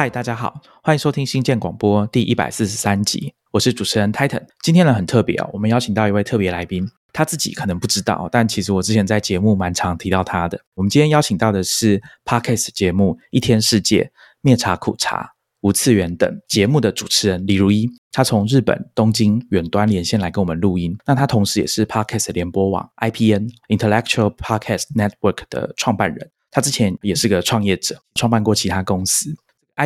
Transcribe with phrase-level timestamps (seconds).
[0.00, 4.42] 嗨，大家好，欢迎收听新建广播第一百四十三集，我是主持人 Titan。
[4.62, 10.58] 今天呢很特别哦，我们邀请到一位特别来宾，他自己可能不知道，但其实我之前在节目蛮常提到他的。
[10.74, 14.04] 我们今天邀请到的是 Podcast 节目《一天世界》、
[14.40, 15.18] 《灭茶苦茶》、
[15.60, 20.96] 《无次元》等节目的主持人李如一，他从日本东京远端连线来跟我们录音。
[21.04, 26.30] 那他同时也是 Podcast 联播网 IPN Intellectual Podcast Network 的创办人。
[26.50, 29.36] 他之前也是个创业者，创办过其他公司。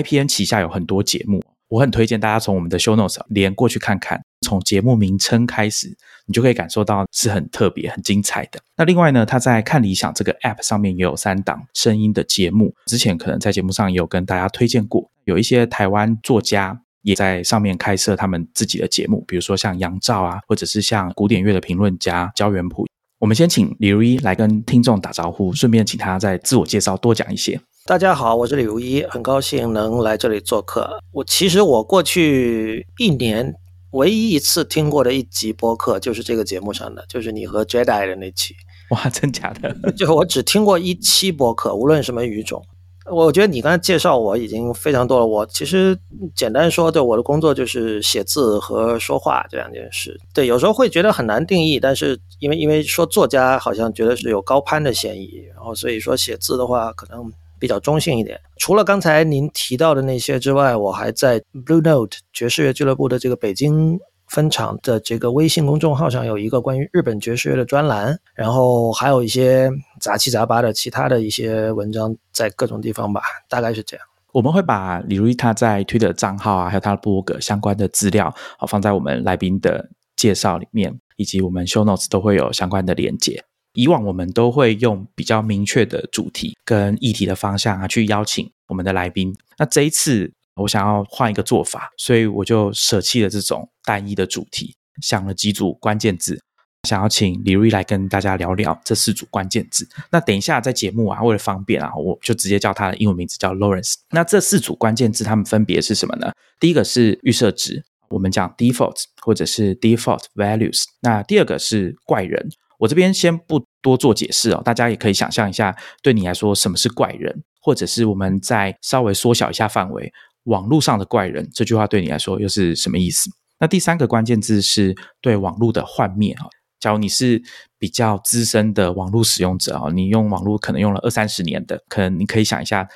[0.02, 4.20] IPN 旗下有很多节目，我很推荐大家从我们的 Show Notes 连过去看看。
[4.40, 8.60] 从节目名称开始，你就可以感受到是很特别、很精彩的。
[8.76, 15.10] 那另外呢，他在看理想这个 App 上面也有三档声音的节目，之前可能在节目上也有跟大家推荐过。
[15.24, 22.86] 有一些台湾作家也在上面开设他们自己的节目，比如说像杨照啊，或者是像古典乐的评论家焦元溥。
[23.18, 27.58] 我们先请李如一来跟听众打招呼，顺便请他再自我介绍多讲一些。
[27.86, 30.88] 大家好，我是李如一，很高兴能来这里做客。
[31.12, 33.54] 我其实我过去一年
[33.90, 38.54] 唯一一次听过的一集播客，就是这个节目上的，就是你和 Jedi 的那期。
[38.88, 39.70] 哇，真假的？
[39.92, 42.64] 就我只听过一期播客，无论什么语种。
[43.12, 45.26] 我觉得你刚才介绍我已经非常多了。
[45.26, 45.94] 我其实
[46.34, 50.18] 简单说，对我的工作就是写字和说话这两件事。
[50.32, 58.40] 对，有时候会觉得很难定义，但是因为因为说作家好像觉得是有高攀的嫌疑，然后所以说写字的话可能比较中性一点。
[58.56, 63.98] 除了刚才您提到的那些之外，我还在 Blue Note 爵士乐俱乐部的这个北京。
[64.26, 74.06] 分场的这个微信公众号上有一个关于日本爵士乐的专栏，然后还有一些杂七杂八的其他的一些文章在各种地方吧，大概是这样。
[74.32, 83.44] 我们会把李如意他在推的账号啊，还有他的博客相关的资料，好放在我们来宾的介绍里面，以及我们 show notes 都会有相关的连接。
[83.74, 89.34] 以往我们都会用比较明确的主题跟议题的方向啊，去邀请我们的来宾。
[89.58, 90.32] 那这一次。
[90.56, 96.40] 我想要换一个做法，所以我就舍弃了这种单一的主题，想了几组关键字，
[96.84, 99.88] 想要请李瑞来跟大家聊聊这四组关键字。
[100.12, 103.94] 那等一下在节目啊，为了方便啊，我就直接叫他的英文名字叫 Lawrence。
[104.12, 106.32] 那这四组关键字，它们分别是什么呢？
[106.60, 110.84] 第一个是预设值，我们讲 default 或者是 default values。
[111.00, 112.48] 那第二个是怪人，
[112.78, 120.12] 我这边先不多做解释哦，大家也可以想象一下，对你来说什么是怪人，或者是我们再稍微缩小一下范围。
[120.44, 123.30] 网络上的怪人这句话对你来说又是什么意思？
[123.58, 126.44] 那第三个关键字是对网络的幻灭啊。
[126.80, 127.40] 假如你是
[127.78, 132.86] 比较资深的网络使用者啊，你用网络可能用了二三十年的，可能你可以想一下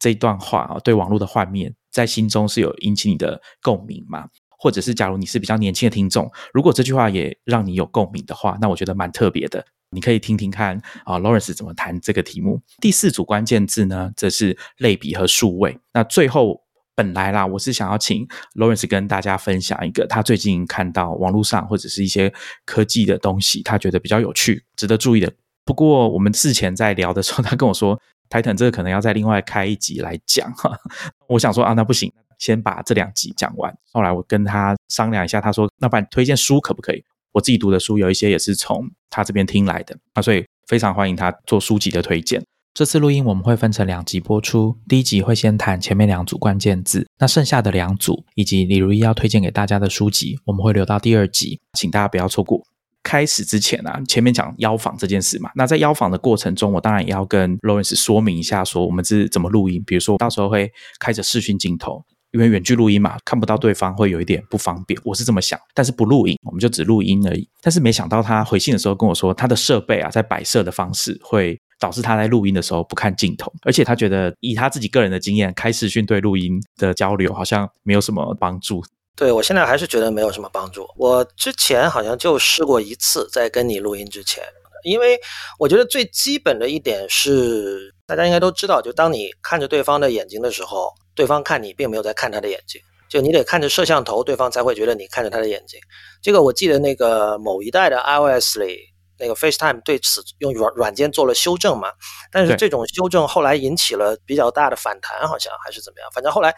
[0.00, 4.26] 这一段话啊，对网络的幻灭在心中是有引起你的共鸣吗？
[4.58, 12.60] 或者是假如你是比较年轻的听众，如果这句话也让你有共鸣的话，那我觉得蛮特别的，你可以听听看啊，Lawrence 怎么谈这个题目。
[12.80, 15.78] 第四组关键字呢，则是类比和数位。
[15.92, 16.64] 那最后。
[16.98, 22.32] 本来啦，我是想要请 Lawrence 跟大家分享一个他最近看到网络上或者是一些
[22.64, 25.30] 科技的东西，他觉得比较有趣、值得注意的。
[25.66, 28.00] 不过我们事前在聊的时候，他跟我说
[28.30, 30.70] ，Titan 这个可能要再另外开一集来讲哈。
[31.28, 33.72] 我想说啊，那不行，先把这两集讲完。
[33.92, 37.02] 后来我跟他商量一下，他说，那不然推荐书可不可以？
[37.32, 42.42] 我自己读的书有一些也是从他这边听来的啊，所以非常欢迎他做书籍的推荐。
[42.72, 52.62] 这次录音我们会分成两集播出，第一集会先谈前面两组关键字，那剩下的两组以及李如一要推荐给大家的书籍，我们会留到第二集，请大家不要错过。
[53.02, 62.04] 开始之前啊，前面讲邀访这件事嘛，那在邀访的过程中，我当然也要跟 Lawrence 说明一下，说我们是怎么录音，比如说到时候会开着视讯镜头，
[62.36, 67.48] 因为远距录音嘛，看不到对方会有一点不方便，我是这么想，但是不录影，我们就只录音而已。
[67.60, 71.58] 但是没想到他回信的时候跟我说，他的设备啊，在摆设的方式会。
[71.78, 78.82] 导致他在录音的时候不看镜头，而且他觉得以他自己个人的经验，开视讯对录音的交流好像没有什么帮助。
[79.14, 80.88] 对我现在还是觉得没有什么帮助。
[80.96, 84.42] 我之前好像就试过一次，在跟你录音之前，
[84.84, 85.20] 因为
[85.58, 95.80] 我觉得最基本的一点是，大家应该都知道，就当你看着对方的眼睛的时候，对方看你并没有在看他的眼睛，就你得看着摄像头，对方才会觉得你看着他的眼睛。
[96.22, 98.94] 这个我记得那个某一代的 iOS 里。
[99.18, 101.90] 那个 FaceTime 对此用软软件做了修正嘛，
[102.30, 106.10] 但是这种修正后来引起了比较大的反弹，好像还是怎么样。
[106.12, 106.54] 反正后来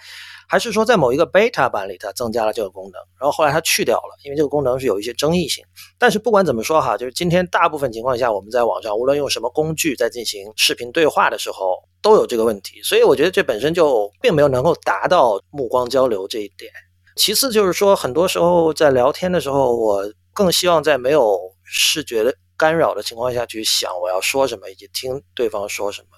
[0.48, 5.64] 还是说在某一个 Beta 版里，它增加了这个功能，然后后来它去掉了，因为这个功能是有一些争议性。
[5.98, 12.82] 但是不管怎么说哈，就是今天大部分情况下，我们在网上无论用什么工具在进行视频对话的时候，都有这个问题。
[12.82, 16.72] 所以我觉得这本身就并没有能够达到目光交流这一点。
[17.16, 20.02] 其次就是说，很多时候在聊天的时候，我
[20.32, 22.34] 更希望在没有视觉的。
[22.58, 26.08] 干扰的情况下去想我要说什么，以及听对方说什么，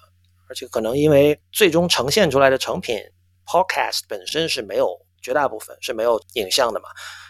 [0.49, 2.97] 而且可能因为最终呈现出来的成品
[3.45, 6.89] podcast 本身是没有绝大部分是没有影像的嘛，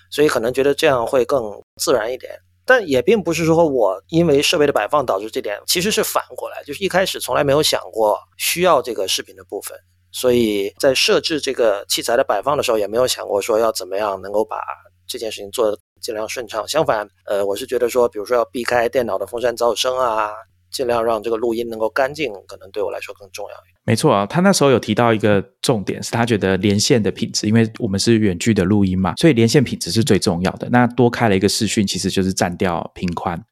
[0.09, 2.39] 所以可能觉得这样会更自然一点。
[2.63, 9.77] 但也并不是说我因为设备的摆放导致这点，其实是反过来，就是一开始从来没有想过需要这个视频的部分，
[10.11, 14.61] 所以在设置这个器材的摆放的时候，也没有想过说要怎么样能够把
[15.07, 16.65] 这件事情做得尽量顺畅。
[16.67, 20.31] 相反，呃，我是觉得说，比如说要避开电脑的风扇噪声啊。
[20.71, 23.75] 尽量让这个录音能够干净，可能对我来说更重要一点。
[23.83, 30.69] 没错啊，他那时候有提到一个重点，是他觉得连线的品质，因为我们是远距的录音嘛，所以连线品质是最重要的。
[30.69, 33.43] 那多开了一个视讯，其实就是占掉频宽。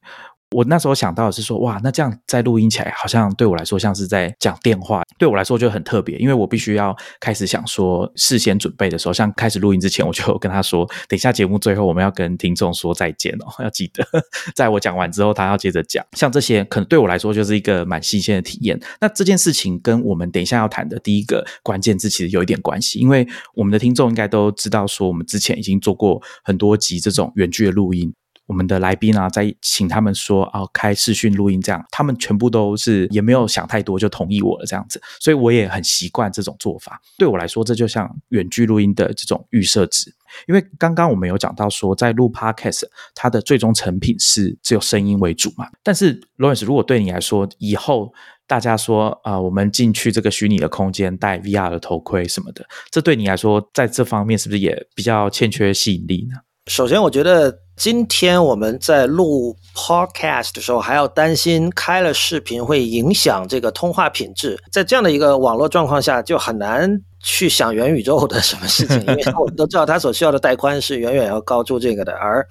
[0.56, 14.04] 我那时候想到的是说，哇，那这样在录音起来，好像对我来说像是在讲电话，对我来说就很特别，因为我必须要开始想说，事先准备的时候，像开始录音之前，我就跟他说，等一下节目最后我们要跟听众说再见哦，要记得，
[14.56, 16.04] 在我讲完之后，他要接着讲。
[16.14, 18.80] 像这些，可能对我来说就是一个蛮新鲜的体验。
[19.00, 28.12] 那这件事情跟我们等一下要谈的第一个关键字其实有一点关系，因为我们的听众应该都知道，说我们之前已经做过很多集这种远距的录音。
[28.50, 37.00] 我们的来宾啊，在请他们说啊，开视讯录音这样，他们全部都是也没有想太多就同意我了这样子，所以我也很习惯这种做法。
[37.20, 40.12] 对我来说，这就像远距录音的这种预设值。
[40.48, 45.68] 因为刚刚我们有讲到说，在录 Podcast，它的最终成品是只有声音为主嘛。
[45.84, 48.12] 但是 Lawrence，如果对你来说，以后
[48.48, 56.38] 大家说啊，我们进去这个虚拟的空间，戴 VR 的头盔什么的，这对你来说，在这方面是不是也比较欠缺吸引力呢？
[56.70, 64.56] 首先，我觉得今天我们在录 podcast 的时候，还要担心开了视频会影响这个通话品质。
[64.72, 72.14] 在这样的一个网络状况下，就很难去想元宇宙的什么事情，因为我们都知道它所需要的带宽是远远要高出这个的。
[72.22, 72.48] 而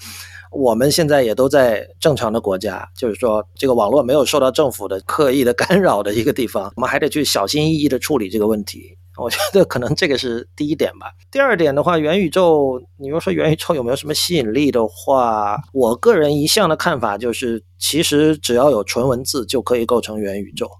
[0.50, 8.98] 我们现在也都在正常的国家，就是说这个网络没有受到政府的刻意的干扰的一个地方，我们还得去小心翼翼的处理这个问题。
[9.18, 11.12] 我觉得可能这个是第一点吧。
[11.30, 20.70] 第二点的话，元宇宙，你要说元宇宙有没有什么吸引力的话，我个人一向的看法就是，其实只要有纯文字就可以构成元宇宙。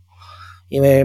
[0.69, 1.05] 因为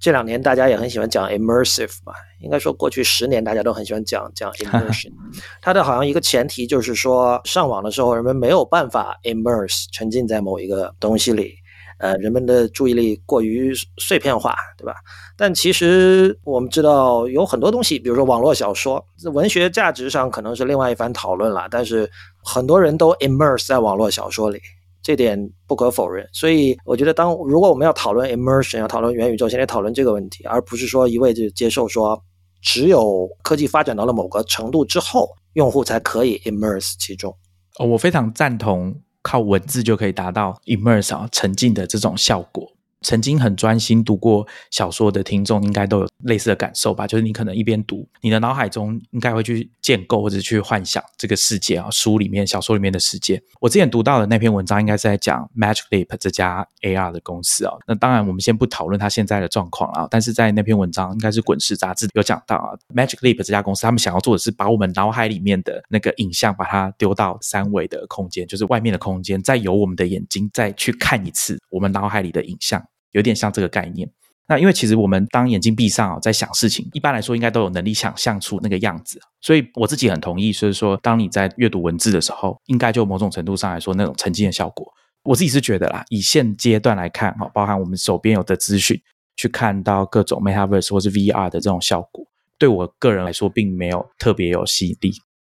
[0.00, 5.12] 这两年大家也很喜欢讲 immersive 嘛，应该说过去十年大家都很喜欢讲讲 immersion。
[5.60, 11.54] 它的好像一个前提就是说，上网的时候人们没有办法 immerse 沉浸在某一个东西里。
[12.02, 14.92] 呃，人们的注意力过于碎片化，对吧？
[15.36, 19.02] 但其实我们知道有很多东西，比如说网络小说，
[19.32, 21.68] 文学价值上可能是另外一番讨论了。
[21.70, 22.10] 但是
[22.42, 24.60] 很多人都 immerse 在网络小说里，
[25.00, 25.38] 这点
[25.68, 26.28] 不可否认。
[26.32, 32.20] 所以我觉得，当如果我们要讨论 immersion，要讨论元宇宙，先得讨论这个问题，而不是说一味就接受说，
[32.60, 37.32] 只有科技发展到了某个程度之后，用户才可以 immerse 其中。
[37.78, 38.92] 哦，我非常赞同。
[39.22, 42.72] 靠文字就可以达到 immerse 啊沉浸的这种效果。
[43.02, 47.06] 曾经很专心读过小说的听众，应该都有类似的感受吧？
[47.06, 53.42] 就是你可能一边读，你的脑海中应该会去建构或者去幻想这个世界啊，书里面、小说里面的世界。
[53.60, 57.74] 我之前读到的那篇文章，应该是在讲 Magic Leap 这家 AR 的公司啊。
[57.86, 60.06] 那当然，我们先不讨论它现在的状况啊。
[60.10, 72.82] 但是在那篇文章，应该是《滚石》杂志有讲到啊，Magic Leap 这家公司，他们想要做的是把我们脑海里面的那个影像，把它丢到三维的空间，就是外面的空间，再由我们的眼睛再去看一次我们脑海里的影像。
[73.12, 74.10] 有点像这个概念。
[74.48, 79.20] 那因为其实我们当眼睛闭上啊，在想事情，一般来说应该都有能力想象出那个样子。
[79.40, 84.86] 所以我自己很同意，所以说当你在阅读文字的时候，应该就某种程度上来说那种沉浸的效果。
[85.22, 89.00] 我自己是觉得啦，以现阶段来看哈，包含我们手边有的资讯，
[89.36, 92.26] 去看到各种 Metaverse 或是 VR 的这种效果，
[92.58, 95.12] 对我个人来说并没有特别有吸引力。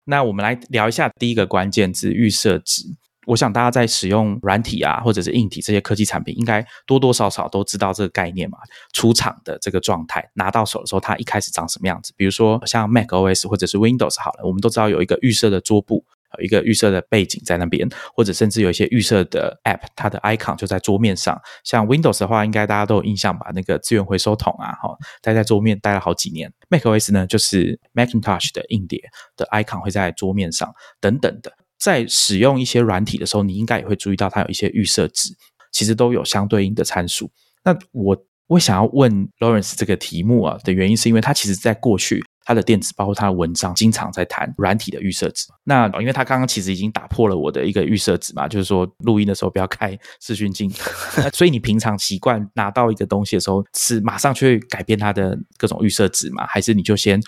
[0.05, 2.85] 那我们来聊一下第一个关键字预设值。
[3.27, 8.59] 我想大家在使用软体啊，或者是硬体这些科技产品，应该多多少少都知道这个概念嘛。
[8.93, 12.13] 出厂的这个状态，拿到手的时候，它一开始长什么样子？
[12.17, 16.05] 比如说像 Mac OS 或者是 Windows 好了，我们都知道有一个预设的桌布，
[16.39, 21.41] 有一个预设的背景在那边，或者甚至有一些预设的 App，它的 icon 就在桌面上。
[21.65, 23.51] 像 Windows 的话，应该大家都有印象吧？
[23.55, 26.53] 那个资源回收桶啊，哈，待在桌面待了好几年。
[26.69, 29.01] Mac OS 呢，就是 Macintosh 的硬碟
[29.37, 31.53] 的 icon 会在桌面上，等等的。
[31.85, 35.35] 在使用一些软体的时候，你应该也会注意到它有一些预设值，
[35.71, 37.31] 其实都有相对应的参数。
[37.63, 45.47] 那我我想要问 Lawrence 这个题目啊的原因，是因为他其实在过去他的电子包括他的文章，经常在谈软体的预设值。
[45.65, 50.71] 那因为他刚刚其实已经打破了我的一个预设值嘛，就是说录音的时候不要开视讯镜。
[51.33, 56.47] 所以你平常习惯拿到一个东西的时候，是马上去改变它的各种预设值吗？
[56.47, 57.21] 还是你就先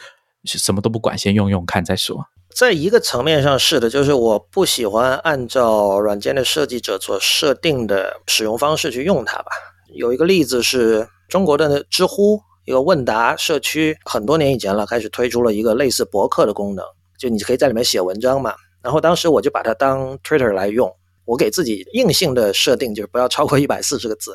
[0.46, 2.24] 什么都不管，先用用看再说？
[2.54, 9.50] 在一个层面上是的，就是我不喜欢按照软件的设计者所设定的使用方式去用它吧。
[9.92, 16.82] 有一个例子是中国的知乎一个问答社区，很多年以前了，开始推出了一个类似博客的功能，
[17.18, 18.54] 就你可以在里面写文章嘛。
[18.82, 20.90] 然后当时我就把它当 Twitter 来用，
[21.26, 24.34] 我给自己硬性的设定就是不要超过一百四十个字，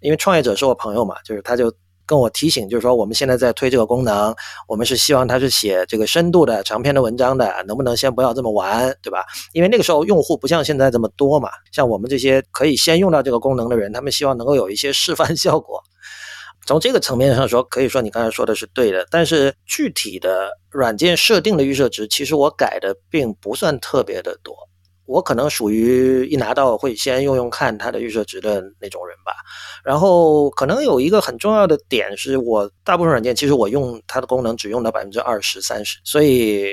[0.00, 1.70] 因为创业者是我朋友嘛，就是他就。
[2.10, 4.34] 跟我提醒，就是说我们现在在推这个功能，
[4.66, 9.24] 我们是希望它是写这个深度的长篇的文章的，能不能先不要这么玩，对吧？
[9.52, 15.80] 因为那个时候用户不像现在这么多嘛，像我们这些可以先用到这个功能的人，他们希望能够有一些示范效果。
[16.66, 24.56] 从这个层面上说，可以说你刚才说的是对的，但是具体的软件设定的预设值，其实我改的并不算特别的多。
[25.10, 29.32] 我可能属于一拿到会先用用看它的预设值的那种人吧，
[29.84, 36.68] 然后可能有一个很重要的点是我大部分软件其实我用它的功能只用到百分之二十三十，所以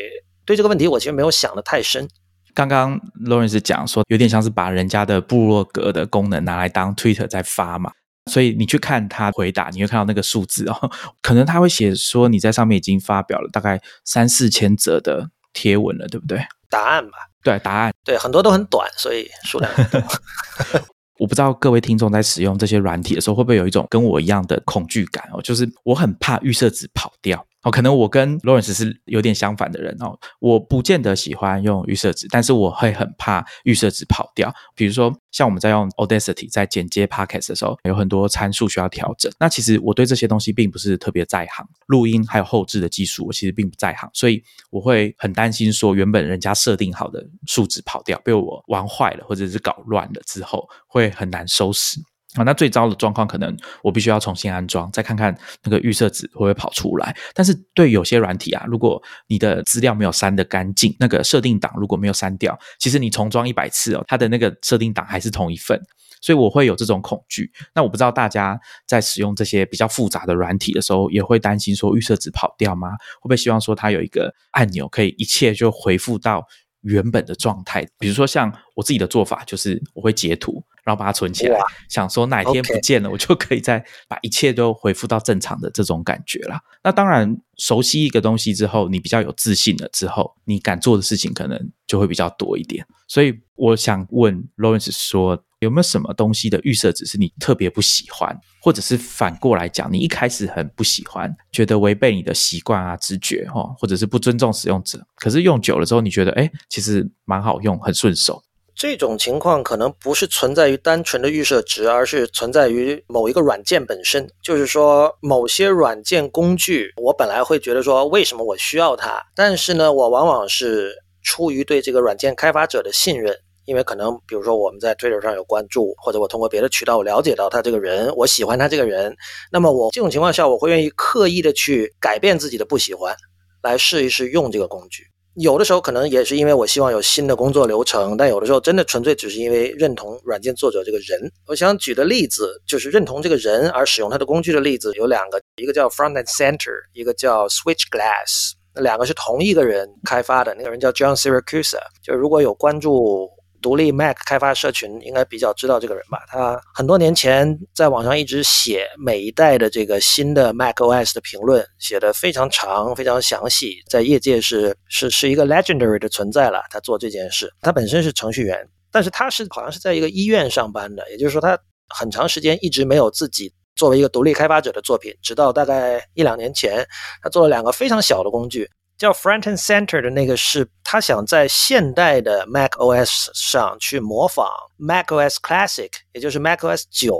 [0.45, 2.07] 对这个问题我其实没有想的太深。
[2.53, 7.91] 刚刚 Lawrence 讲说有点像是把人家的部落格的功能拿来当 Twitter 在发嘛，
[8.31, 10.91] 所以你去看他回答，你会看到那个数字哦，
[11.23, 16.39] 可能他会写说你在上面已经发表了大概三四千则的贴文了，对不对？
[16.69, 17.17] 答案吧。
[17.43, 20.01] 对，答案对很多都很短，所以数量很多。
[21.19, 25.41] 我不知道各位听众在使用这些软体的时候，会不会有一种跟我一样的恐惧感哦？
[25.41, 27.45] 就是我很怕预设值跑掉。
[27.63, 30.17] 哦，可能我跟 Lawrence 是有点相反的人哦。
[30.39, 34.53] 我不见得喜欢用预设值，但是我会很怕预设值跑掉。
[34.75, 39.31] 比如说，像我们在用 Audacity 在剪接 Podcast 的时候，有很多参数需要调整。
[39.39, 51.99] 那其实我对这些东西并不是特别在行，录音还有后置的技术，我其实并不在行，所以我会很担心说，原本人家设定好的数值跑掉，被我玩坏了或者是搞乱了之后，会很难收拾。
[52.41, 57.15] 啊，那最糟的状况可能我必须要重新安装，再看看那个预设值会不会跑出来。
[57.33, 65.79] 但是对有些软体啊，如果你的资料没有删的干净，那个设定档如果没有删掉，其实你重装一百次哦，它的那个设定档还是同一份。
[66.19, 67.51] 所以我会有这种恐惧。
[67.75, 72.89] 那我不知道大家在使用这些比较复杂的软体的时候，也会担心说预设值跑掉吗？
[73.21, 76.43] 会不会希望说它有一个按钮，可以一切就回复到
[76.81, 77.87] 原本的状态？
[77.99, 80.63] 比如说像我自己的做法，就是我会截图。
[80.87, 86.57] 然后把它存起来，想说哪天不见了，我就可以再把一切都恢复到正常的这种感觉啦。
[86.81, 92.85] 那当然，熟悉一个东西之后，你比较有自信了之后，你敢做的事情可能就会比较多一点。
[93.05, 108.41] 所以我想问 Lawrence 说，有没有什么东西的预设只是你特别不喜欢，或者是反过来讲，你一开始很不喜欢，觉得违背你的习惯啊、直觉哈，或者是不尊重使用者，可是用久了之后，你觉得哎，其实蛮好用，很顺手。
[108.77, 114.29] 这种情况可能不是存在于单纯的预设值，而是存在于某一个软件本身。
[114.43, 119.19] 就是说，某些软件工具，我本来会觉得说，为什么我需要它？
[119.35, 120.93] 但是呢，我往往是
[121.23, 129.17] 出于对这个软件开发者的信任，因为可能比如说我们在 Twitter 上有关注，或者我通过别的渠道我了解到他这个人，我喜欢他这个人，
[129.51, 133.17] 那么我这种情况下，我会愿意刻意的去改变自己的不喜欢，
[133.63, 135.07] 来试一试用这个工具。
[135.39, 141.31] 有的时候可能也是因为我希望有新的工作流程，但有的时候真的纯粹只是因为认同软件作者这个人。
[141.45, 151.77] 我想举的例子就是认同这个人而使用他的工具的例子有两个，一个叫 Front and Center，一个叫 Switch Glass，那两个是同一个人开发的，那个人叫 John Siracusa。
[152.03, 153.29] 就如果有关注。
[153.61, 156.19] 独立 Mac 开发社群应该比较知道这个人吧？
[156.27, 166.63] 他很多年前在网上一直写每一代的这个新的 Mac OS 的评论，写的非常长、非常详细，在业界是是是一个 legendary 的存在了。
[166.69, 171.57] 他做这件事，他本身是程序员，但是他是好像是在一个医院上班的，也就是说他
[171.89, 176.85] 很长时间一直没有自己作为一个独立开发者的作品，直到大概一两年前，
[177.21, 178.69] 他做了两个非常小的工具。
[178.97, 187.15] 叫 Front and Center 的那个是，他想在现代的 Mac OS 上去模仿 Mac OS Classic，也就是 Mac OS 九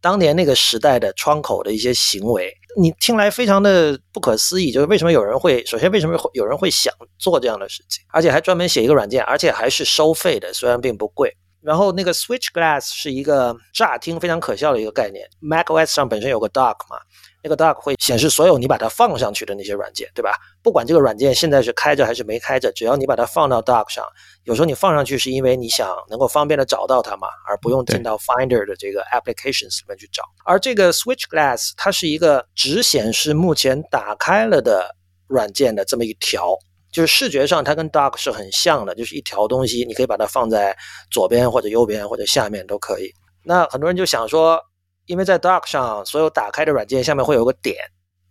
[0.00, 2.52] 当年那个时代的窗口的一些行为。
[2.80, 11.36] 你听来非常的不可思议，就是为什么有人会，首先为什么有人会想做这样的事情，而且还专门写一个软件，而且还是收费的，虽然并不贵。
[11.60, 17.00] 然后那个 Switch Glass 是一个乍听非常可笑的一个概念，Mac OS 上本身有个 Dock 嘛。
[17.48, 20.34] 那个 Dock 会显示所有你把它放上去的那些软件，对吧？
[20.62, 24.04] 不管这个软件现在是开着还是没开着，只要你把它放到 Dock 上，
[24.44, 30.22] 有时候你放上去是因为你想能够方便的找到它嘛，而不用进到 Finder 的这个 Applications 里面去找。
[30.44, 34.94] 而这个 Switch Glass 它是一个只显示目前打开了的
[35.26, 36.54] 软件的这么一条，
[36.92, 40.76] 就是视觉上它跟 Dock 是很像的，就是一条东西，你可以把它放在
[41.10, 43.10] 左边或者右边或者下面都可以。
[43.42, 44.60] 那很多人就想说。
[45.08, 47.74] 因为在 Dock 上，所有打开的软件下面会有个点，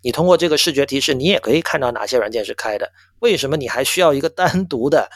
[0.04, 2.90] 你通过这个视觉提示，你也可以看到哪些软件是开的。
[3.20, 5.10] 为什么你还需要一个单独的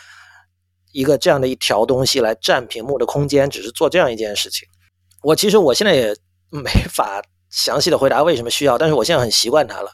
[0.92, 3.48] 一个这样的一条东西来占屏幕的空间？
[3.48, 4.68] 只是做这样一件事情，
[5.22, 6.16] 我其实我现在也
[6.50, 9.92] 没法详细的回答为什么需要，但是我现在很习惯它了，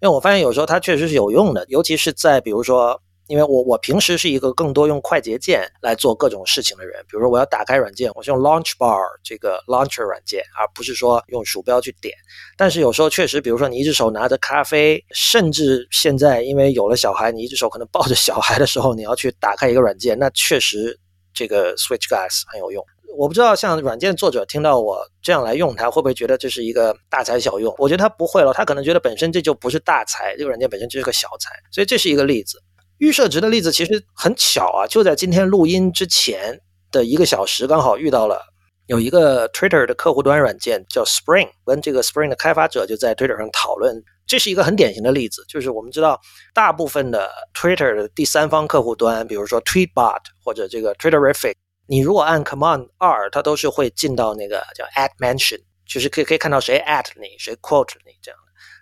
[0.00, 3.02] 因为我发现有时候它确实是有用的，尤其是在比如说。
[3.30, 12.12] 因为我我平时是一个更多用快捷键来做各种事情的人，比如说我要打开软件，我是用 Launch Bar 这个 Launcher 软件，而不是说用鼠标去点。
[12.56, 20.98] 但是有时候确实，比如说你一只手拿着咖啡，甚至现在因为有了小孩，你一只手可能抱着小孩的时候，你要去打开一个软件，那确实
[21.32, 22.84] 这个 Switch Guys 很有用。
[23.16, 27.72] 我不知道像软件作者听到我这样来用它，会不会觉得这是一个大材小用？
[27.78, 31.54] 我觉得他不会了，他可能觉得本身这就不是大材，这个软件本身就是个小材。
[31.70, 32.60] 所以这是一个例子。
[33.00, 36.60] 预设值的例子其实很巧啊，就在今天录音之前
[36.92, 38.42] 的一个小时，刚好遇到了
[38.88, 44.02] 有一个 Twitter 的客户端软件叫 Spring，跟这个 Spring 的开发者就在 Twitter 上讨论。
[44.26, 46.20] 这是一个很典型的例子，就是我们知道
[46.52, 51.54] 大部分的 Twitter 的第三方客户端，比如说 Tweetbot 或者这个 Twitterific，
[51.86, 58.38] 你如果按 Command 二，它都是会进到那个叫 at mention，就是可以可以看到谁 at 你，谁 quote 你这样。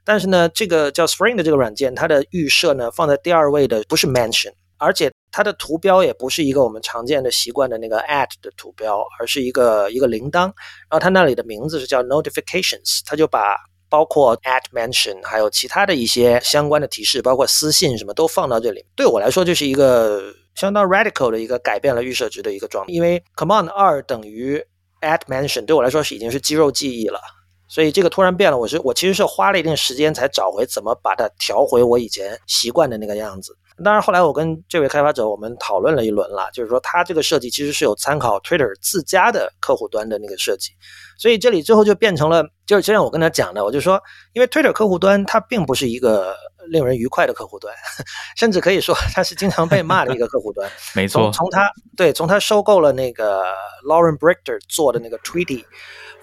[0.09, 10.45] 但是呢，这个叫 Spring 的这个软件，它的预设呢放在第二位的不是 Mention，而且它的图标也不是一个我们常见的习惯的那个 at 的图标，而是一个一个铃铛。
[10.45, 13.55] 然后它那里的名字是叫 Notifications，它就把
[13.91, 18.83] 包括 at mention 还有其他的一些相关的提示，包括私信什么都放到这里。
[18.97, 24.57] 对我来说，就是一个相当 radical 的一个改变了预设值的一个状态，因为 Command 二等于
[25.03, 27.21] at mention，对我来说是已经是肌肉记忆了。
[27.69, 33.57] 所以这个突然变了，我是我其实是花了一定时间才找回怎么把它调回我以前习惯的那个样子。
[33.85, 40.73] 当然后来我跟这位开发者我们讨论了一轮了，就是说他这个设计其实是有参考 Twitter 自家的客户端的那个设计。
[41.17, 44.01] 所以这里最后就变成了，就是就像我跟他讲的，我就说，
[44.33, 46.35] 因为 Twitter 客户端它并不是一个
[46.71, 47.73] 令人愉快的客户端，
[48.37, 50.69] 甚至可以说它是经常被骂的一个客户端。
[50.97, 53.45] 没错，从他对从他收购了那个
[53.87, 55.65] Lauren Brichter 做的那个 Tweety。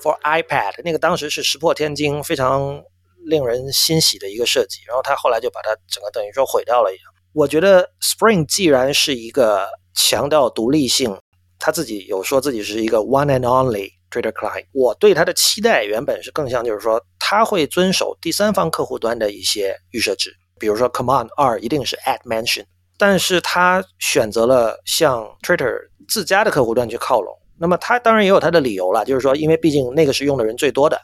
[0.05, 2.83] For iPad 那个当时是石破天惊，非常
[3.25, 7.11] 令人欣喜的一个设计，然后他后来就把它整个等于说毁掉了一样。
[7.33, 11.18] 我觉得 Spring 既然是一个强调独立性，
[11.57, 22.65] 他自己有说自己是一个 One and Only Twitter Client，我对他的期待原本是更像就是说他会遵守第三方客户端的一些预设值，比如说 Command 二一定是 at mention，
[23.00, 25.75] 但是他选择了向 Twitter
[26.07, 27.35] 自家的客户端去靠拢。
[27.57, 31.00] 那么他当然也有他的理由了，就是说，因为毕竟那个是用的人最多的，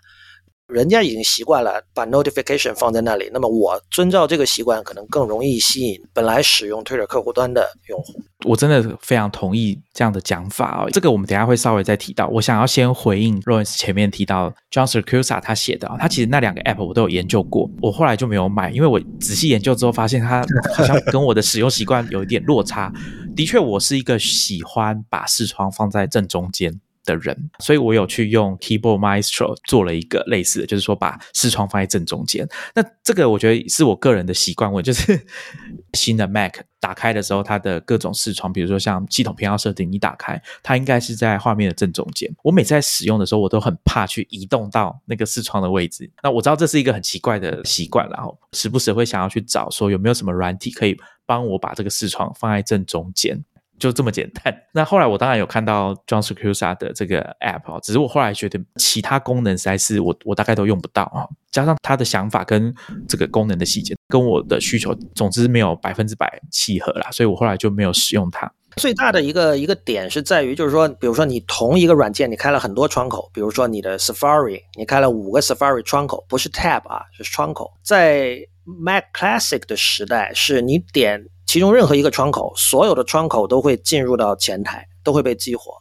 [0.71, 3.29] 人家已经习惯了把 notification 放在那里。
[3.34, 8.21] 那么我遵照这个习惯，可能更容易吸引本来使用 Twitter 客户端的用户。
[8.45, 10.89] 我真的非常同意这样的讲法哦。
[10.89, 12.27] 这个我们等下会稍微再提到。
[12.29, 20.43] 我想要先回应 Royce 前面提到 John s i r c u s a 他写的啊，他其实那两个 app 我都有研究过，我后来就没有买，因为我仔细研究之后发现它
[20.75, 22.91] 好像跟我的使用习惯有一点落差。
[23.36, 32.47] 的确，我是一个喜欢把视窗放在正中间的人，所以我有去用 Keyboard Maestro 做了一个类似的，就是说把视窗放在正中间。
[32.75, 35.19] 那这个我觉得是我个人的习惯，我就是
[35.93, 42.31] 新的 Mac 打开的时候，它的各种视窗，比如说像系统偏好设定，你打开它应该是在画面的正中间。
[42.43, 46.09] 我每次在使用的时候，我都很怕去移动到那个视窗的位置。
[46.23, 50.97] 那我知道这是一个很奇怪的习惯，然后时不时会想要去找说有没有什么软体可以。
[51.23, 53.41] 帮我把这个视窗放在正中间，
[53.81, 54.55] 就这么简单。
[54.71, 62.73] 那后来我当然有看到 John Siracusa 的这个 App 哦只是我后来觉得其他功能实在是我我大概都用不到啊，加上他的想法跟
[63.09, 68.49] 这个功能的细节跟我的需求，总之没有百分之百契合啦，所以我后来就没有使用它。
[68.77, 78.47] 最大的一个一个点是在于，就是说，比如说你同一个软件，你开了很多窗口，比如说你的 Safari，你开了五个 Safari 窗口，不是 Tab 啊，是窗口，在。
[78.63, 85.73] Mac Classic 的时代是你点其中任何一个窗口，所有的窗口都会进入到前台，都会被激活。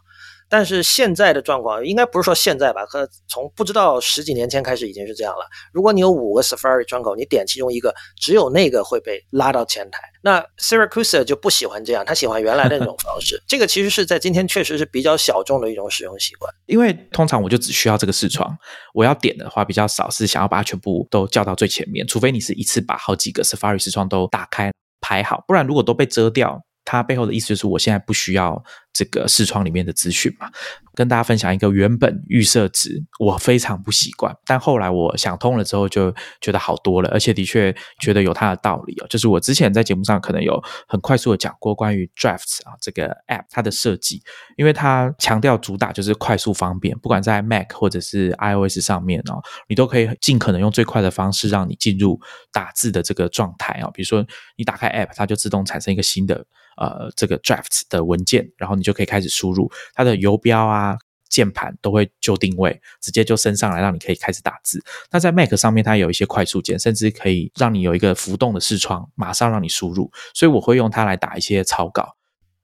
[0.48, 5.46] 但是现在的状况应该不是说现在吧，可从不知道十几年前开始已经是这样了。
[5.72, 10.02] 如果你有五个 Safari 窗口，你点其中一个，只有那个会被拉到前台。
[10.22, 13.40] 那 Siracusa 就不喜欢这样，他喜欢原来的那种方式。
[13.46, 16.52] 这个其实是在今天确实是比较小众的一种使用习惯。
[16.66, 18.58] 因为通常我就只需要这个视窗，
[18.92, 24.72] 我要点的话比较少，是想要把它全部都叫到最前面，除非你是一次把好几个 Safari 视窗都打开
[25.10, 26.62] 还好，不然如果都被遮掉。
[26.90, 28.60] 它背后的意思就是，我现在不需要
[28.92, 30.50] 这个视窗里面的资讯嘛。
[30.92, 39.06] 跟大家分享一个原本预设值，我非常不习惯，但后来我想通了之后，就觉得好多了，而且的确觉得有它的道理哦。
[39.08, 44.20] 就是我之前在节目上可能有很快速的讲过关于 Drafts 啊这个 App 它的设计，
[44.56, 52.20] 因为它强调主打就是快速方便，不管在 Mac 或者是 iOS 上面哦，你都可以尽可能用最快的方式让你进入
[52.52, 53.88] 打字的这个状态啊。
[53.94, 54.26] 比如说
[54.56, 56.44] 你打开 App，它就自动产生一个新的。
[56.80, 60.96] 呃，这个 drafts 的文件，然后你就可以开始输入它的游标啊，
[61.28, 64.82] 键盘都会就定位，直接就升上来，让你可以开始打字。
[65.10, 70.10] 那在 Mac 上面，它有一些快速键，甚至可以让你有一个浮动的视窗，马上让你输入。
[70.34, 72.16] 所以我会用它来打一些草稿。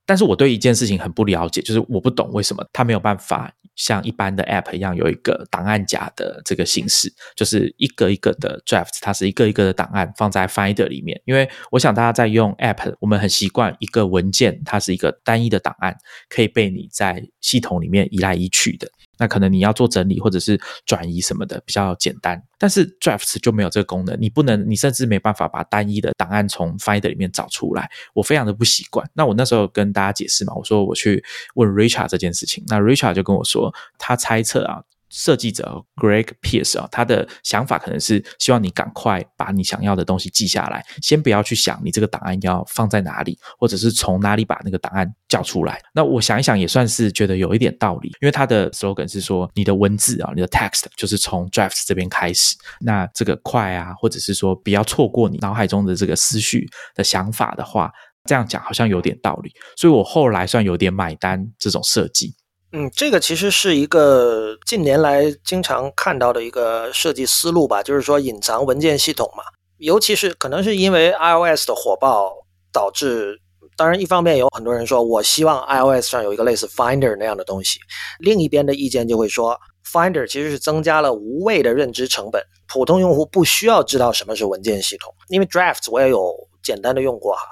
[0.06, 11.20] 但是我对一件事情很不了解，就是我不懂为什么它没有办法像一般的 App 一样有一个档案夹的这个形式，就是一个一个的 Draft，它是一个一个的档案放在 Finder 里面。
[11.26, 15.96] 因为我想大家在用 App，我们很习惯一个文件，它是一个单一的档案，
[16.28, 18.88] 可以被你在系统里面移来移去的。
[19.18, 29.08] 那可能你要做整理或者是转移什么的比较简单，但是 Drafts 就没有这个功能，你不能，你甚至没办法把单一的档案从 Finder 里面找出来，我非常的不习惯。
[29.14, 31.24] 那我那时候跟大家解释嘛，我说我去
[31.54, 34.82] 问 Richard 这件事情，那 Richard 就跟我说，他猜测啊。
[35.08, 45.80] 设计者 Greg Pierce 啊，他的想法可能是希望你赶快把你想要的东西记下来，先不要去想你这个档案要放在哪里，或者是从哪里把那个档案叫出来。
[45.94, 57.92] 那我想一想，也算是觉得有一点道理，因为他的 slogan 是说，你的文字啊，你的 text 就是从 drafts 这边开始，那这个快啊，或者是说不要错过你脑海中的这个思绪的想法的话，
[58.24, 62.34] 这样讲好像有点道理，所以我后来算有点买单这种设计。
[62.72, 69.44] 嗯，这个其实是一个近年来经常看到的一个设计思路吧，就是说隐藏文件系统嘛。
[69.78, 72.32] 尤其是可能是因为 iOS 的火爆
[72.72, 73.40] 导致，
[73.76, 77.78] 当然一方面有很多人说我希望 iOS 上有一个类似 Finder 那样的东西，
[78.18, 79.58] 另一边的意见就会说
[79.90, 87.42] Finder 其实是增加了无谓的认知成本，普通用户不需要知道什么是文件系统，因为 Drafts 我也有简单的用过哈，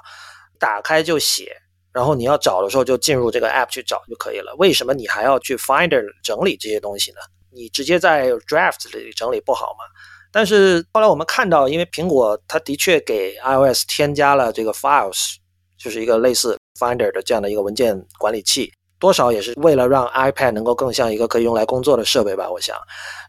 [0.59, 1.55] 打开就写。
[1.95, 4.53] 然后你要找的时候就进入这个 app 去找就可以了。
[4.57, 7.19] 为什么你还要去 Finder 整理这些东西呢？
[7.53, 9.85] 你直接在 Draft 里整理不好吗？
[10.29, 15.35] 但是后来我们看到，因为苹果它的确给 iOS 添加了这个 Files，
[15.77, 22.75] 就是一个类似 Finder 的这样的一个文件管理器，多少也是为了让 iPad 能够更像一个可以用来工作的设备吧，我想。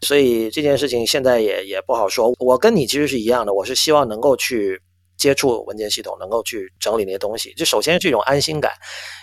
[0.01, 2.33] 所以这件事情现在也也不好说。
[2.39, 4.81] 我跟你其实是一样的，我是希望能够去。
[5.17, 8.71] 接触文件系统，能够去整理那些东西，就首先是一种安心感，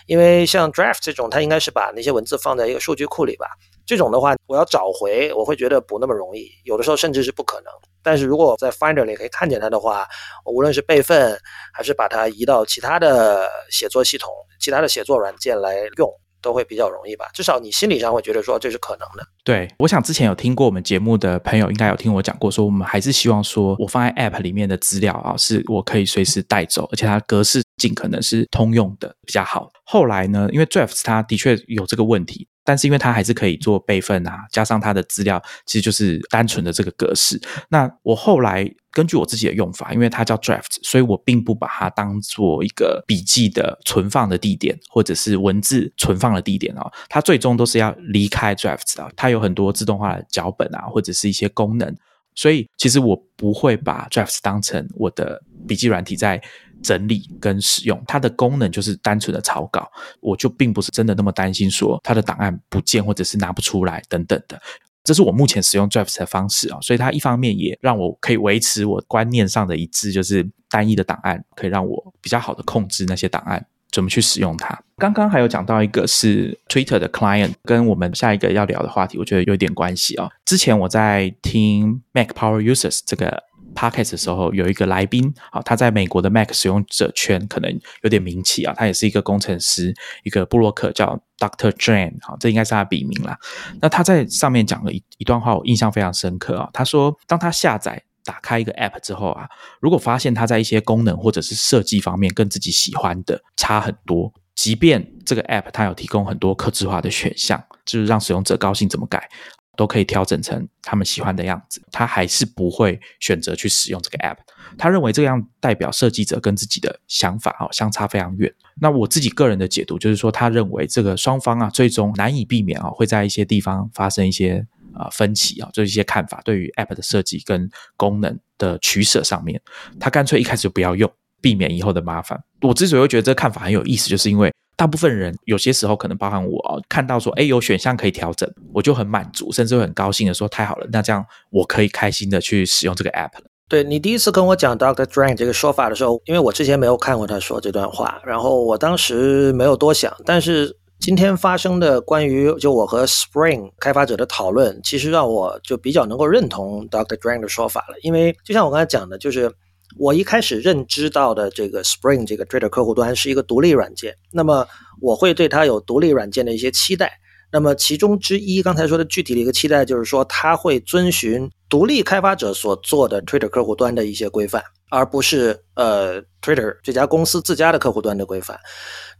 [0.06, 3.46] 因为像 Draft 这种，它应该是把那些文字放在一个数据库里吧。
[3.86, 7.72] 这种的话，我要找回，我会觉得不那么容易，有的时候甚至是不可能。
[8.02, 10.08] 但是如果在 Finder 里可以看见它的话，
[10.44, 11.38] 我无论是备份，
[11.72, 16.10] 还是把它移到其他的写作系统、其他的写作软件来用。
[16.44, 19.26] 都会比较容易吧，至少你心理上会觉得说这是可能的。
[19.42, 29.70] 对，我想之前有听过我们节目的朋友，应该有听我讲过，说我们还是希望说我放在 App 里面的资料啊，是我可以随时带走，而且它格式尽可能是通用的比较好。
[29.86, 32.46] 后来呢，因为 Drafts 它的确有这个问题。
[32.64, 37.40] 但是因为它还是可以做备份啊，加上它的资料其实就是单纯的这个格式。
[37.68, 46.90] 那我后来根据我自己的用法，因为它叫 Draft，所以我并不把它当做一个笔记的存放的地点，或者是文字存放的地点哦。
[47.08, 49.12] 它最终都是要离开 Draft 的。
[49.14, 51.94] 它有很多自动化的脚本啊，或者是一些功能，
[52.34, 56.42] 所以其实我不会把 Draft 当成我的笔记软体在。
[56.84, 64.60] 整理跟使用，它的功能就是单纯的草稿，我就并不是真的那么担心说它的档案不见或者是拿不出来等等的。
[65.02, 74.78] 这是我目前使用 Drafts 的方式啊，所以它一方面也让我可以维持我观念上的一致，就是单一的档案可以让我比较好的控制那些档案怎么去使用它。
[74.96, 80.30] 刚刚还有讲到一个是 Twitter 的 Client，跟我们下一个要聊的话题，我觉得有点关系啊。
[80.44, 83.42] 之前我在听 Mac Power Users 这个。
[83.74, 93.38] Podcast 的时候有一个来宾，啊，他在美国的 Mac 使用者圈可能有点名气啊，他也是一个工程师，一个布洛克叫 Doctor Jane，好，这应该是他笔名啦。
[93.80, 96.70] 那他在上面讲了一一段话，我印象非常深刻啊。
[96.72, 99.48] 他说，当他下载打开一个 App 之后啊，
[99.80, 109.28] 如果发现他在一些功能或者是设计方面跟自己喜欢的差很多，即便这个 App 它有提供很多客制化的选项，就是让使用者高兴怎么改。
[109.76, 114.36] 都可以调整成他们喜欢的样子，他还是不会选择去使用这个 app。
[114.76, 118.52] 他认为这样代表设计者跟自己的想法哦相差非常远。
[118.80, 129.60] 那我自己个人的解读就是说，他认为这个双方啊最终难以避免啊会在一些地方发生一些啊分歧啊，就一些看法对于 app 的设计跟功能的取舍上面，
[130.00, 131.10] 他干脆一开始就不要用，
[131.40, 132.42] 避免以后的麻烦。
[132.62, 134.52] 我之所以会觉得这个看法很有意思，就是因为。
[134.76, 143.44] 大部分人有些时候可能包含我看到说，哎，有选项可以调整，我就很满足，甚至会很高兴的说，太好了，那这样我可以开心的去使用这个 app 了。
[143.68, 159.52] 对你第一次跟我讲 Doctor Drain 这个说法的时候，因为我之前没有看过他说这段话，然后我当时没有多想，但是今天发生的关于就我和 Spring 开发者的讨论，其实让我就比较能够认同 Doctor Drain 的说法了，因为就像我刚才讲的，就是。
[159.96, 164.66] 我一开始认知到的这个 Spring 这个 Twitter 客户端是一个独立软件，那么
[165.00, 167.12] 我会对它有独立软件的一些期待。
[167.52, 178.58] 那么其中之一，刚才说的具体的一个期待，就是说它会遵循独立开发者所做的 Twitter 客户端的一些规范，而不是呃 Twitter 这家公司自家的客户端的规范。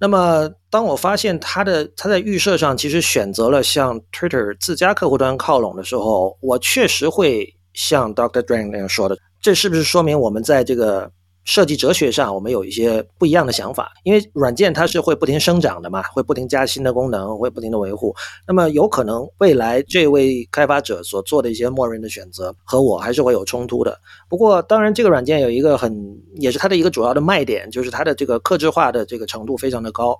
[0.00, 8.42] 那么当我发现它的它在预设上其实选择了向 Twitter 自家客户端靠拢的时候，我确实会像 Dr.
[8.42, 11.12] Drang 那样说的，这是不是说明我们在这个？
[11.46, 18.16] 设计哲学上，我们有一些不一样的想法，因为软件它是会不停生长的嘛，会不停加新的功能，会不停的维护。
[18.48, 24.00] 那么有可能未来这位开发者所做的一些默认的选择和我还是会有冲突的。
[24.26, 30.18] 不过，当然这个软件有一个很，也是它的一个主要的卖点，就是它的这个克制化的这个程度非常的高。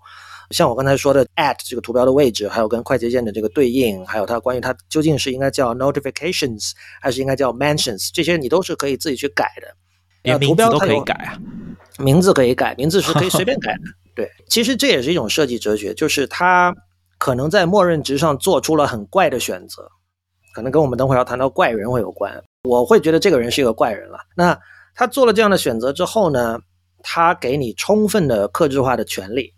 [0.50, 9.68] 像我刚才说的，at 这个图标的位置，还有跟快捷键的这个对应，还有它关于它究竟是应该叫 notifications 还是应该叫 mentions，这些你都是可以自己去改的。
[10.22, 11.38] 连图标都可以改啊，
[11.98, 13.80] 名字可以改，名字是可以随便改的。
[14.16, 16.74] 对，其实这也是一种设计哲学，就是他
[17.18, 19.86] 可能在默认值上做出了很怪的选择，
[20.54, 22.42] 可能跟我们等会儿要谈到怪人会有关。
[22.62, 24.18] 我会觉得这个人是一个怪人了。
[24.34, 24.58] 那
[24.94, 26.58] 他做了这样的选择之后呢，
[27.02, 29.52] 他给你充分的克制化的权利，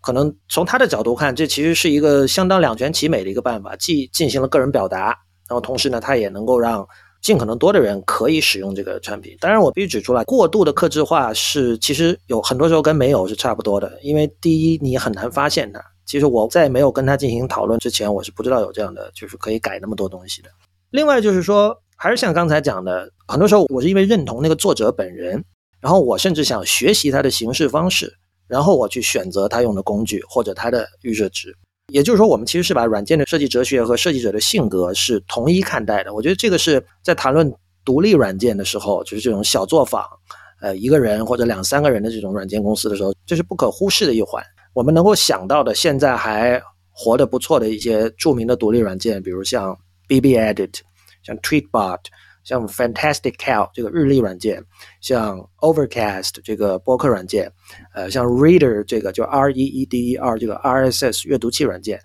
[0.00, 5.06] 可能从他的角度看，这其实是一个相当两全其美的一个办法，既进行了个人表达，
[5.48, 6.86] 然后同时呢，他也能够让。
[7.20, 15.82] 尽可能多的人可以使用这个产品，当然我必须指出来，过度的克制化是其实有很多时候跟没有是差不多的，因为第一你很难发现它。
[16.06, 20.48] 其实我在没有跟他进行讨论之前，我是不知道有这样的就是可以改那么多东西的。
[20.90, 25.44] 另外就是说，还是像刚才讲的，很多时候我是因为认同那个作者本人，
[25.80, 28.16] 然后我甚至想学习他的行事方式，
[28.48, 31.54] 然后我去选择他用的工具或者他的预设值。
[31.92, 36.12] 也就是说，我们其实是把软件的设计哲学和设计者的性格是同一看待的。
[36.12, 37.50] 我觉得这个是在谈论
[37.84, 40.04] 独立软件的时候，就是这种小作坊，
[40.60, 44.44] 呃，一个人或者两三个人的这种软件公司的时候，这是不可忽视的一环。
[44.74, 49.74] 我们能够想到的，现在还活得不错的一些著名的独立软件，比如像
[50.08, 50.80] BB Edit，
[51.22, 52.00] 像 Tweetbot。
[52.48, 54.64] 像 Fantastic Cal 这个日历软件，
[55.02, 57.52] 像 Overcast 这个播客软件，
[57.92, 62.00] 呃，像 Reader 这个就 R E E D E R 这个 RSS 阅读器软件，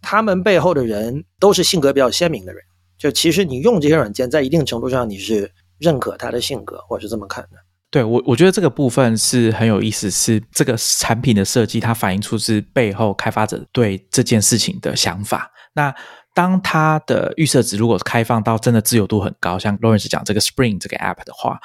[0.00, 2.62] 他们背后的人都是性格比较鲜明的人。
[2.96, 7.56] 就其实你用这些软件，在一定程度上你是认可他的性格，我是这么看的。
[7.90, 15.50] 对我，我觉得这个部分是很有意思，是这个产品的设计，它反映出是背后开发者对这件事情的想法。
[15.74, 15.94] 那
[16.34, 21.60] 当它的预设值如果开放到真的自由度很高，像 Lawrence 讲这个 Spring 这个 App 的话。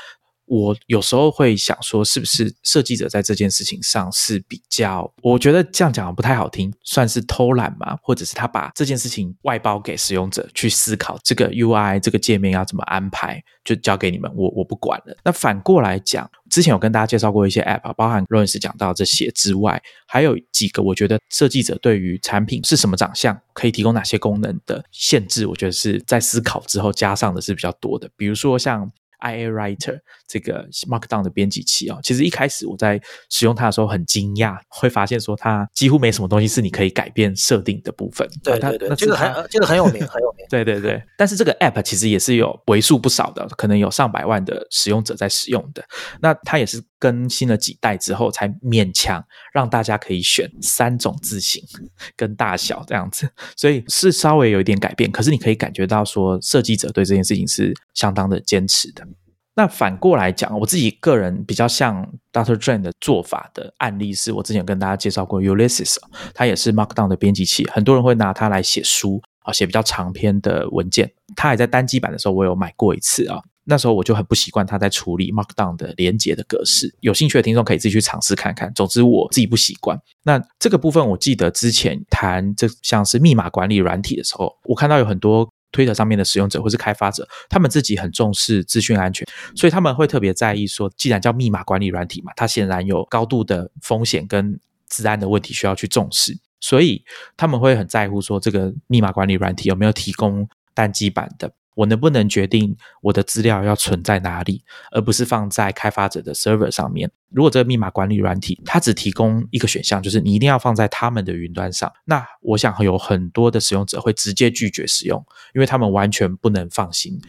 [0.48, 5.14] 我有时候会想说，是不是设计者在这件事情上是比较？
[5.22, 7.98] 我觉得这样讲不太好听，算是偷懒嘛？
[8.02, 15.18] 或者是他把这件事情外包给使用者去思考，这个 UI 这个界面要怎么安排，就交给你们，我我不管了。
[15.24, 28.90] 那反过来讲，之前有跟大家介绍过一些 App，包含 Rose 讲到这些之外，还有几个我觉得设计者对于产品是什么长相，可以提供哪些功能的限制，我觉得是在思考之后加上的是比较多的，比如说像。
[29.20, 38.28] IA Writer 这个 Markdown 的编辑器哦，其实一开始我在使用它的时候很惊讶，会发现说它几乎没什么东西是你可以改变设定的部分。
[38.44, 40.46] 对对对，这个很这个很有名，很有名。
[40.50, 45.84] 对对对，但是这个 App 其实也是有为数不少的，可能有上百万的使用者在使用的。
[46.22, 51.64] 那它也是更新了几代之后，才勉强让大家可以选三种字型
[52.16, 55.12] 跟大小这样子，所以是稍微有一点改变。
[55.12, 59.08] 可是你可以感觉到说，设计者对这件事情是相当的坚持的。
[59.56, 65.96] 那反过来讲，我自己个人比较像 Doctor Dren 的做法的案例，是我之前跟大家介绍过 Ulysses，
[66.36, 71.12] 它也是 Markdown 的编辑器，很多人会拿它来写书啊，写比较长篇的文件。
[71.36, 76.96] 它还在单机版的时候，我有买过一次啊，那时候我就很不习惯它在处理 Markdown 的连接的格式。
[77.02, 78.74] 有兴趣的听众可以自己去尝试看看。
[78.74, 80.00] 总之我自己不习惯。
[80.24, 85.48] 那这个部分，我记得之前谈这像是密码管理软体的时候，我看到有很多。
[85.74, 94.58] 推特上面的使用者或是开发者，他们自己很重视资讯安全，所以他们会特别在意说，既然叫密码管理软体嘛，它显然有高度的风险跟
[94.90, 97.04] 治安的问题需要去重视，所以
[97.36, 101.52] 他们会很在乎说，这个密码管理软体有没有提供单机版的。
[101.78, 107.10] 我能不能决定我的资料要存在哪里，而不是放在开发者的 server 上面？
[107.30, 117.22] 如果这个密码管理软体它只提供一个选项，就是你一定要放在他们的云端上，那我想有很多的使用者会直接拒绝使用，因为他们完全不能放心。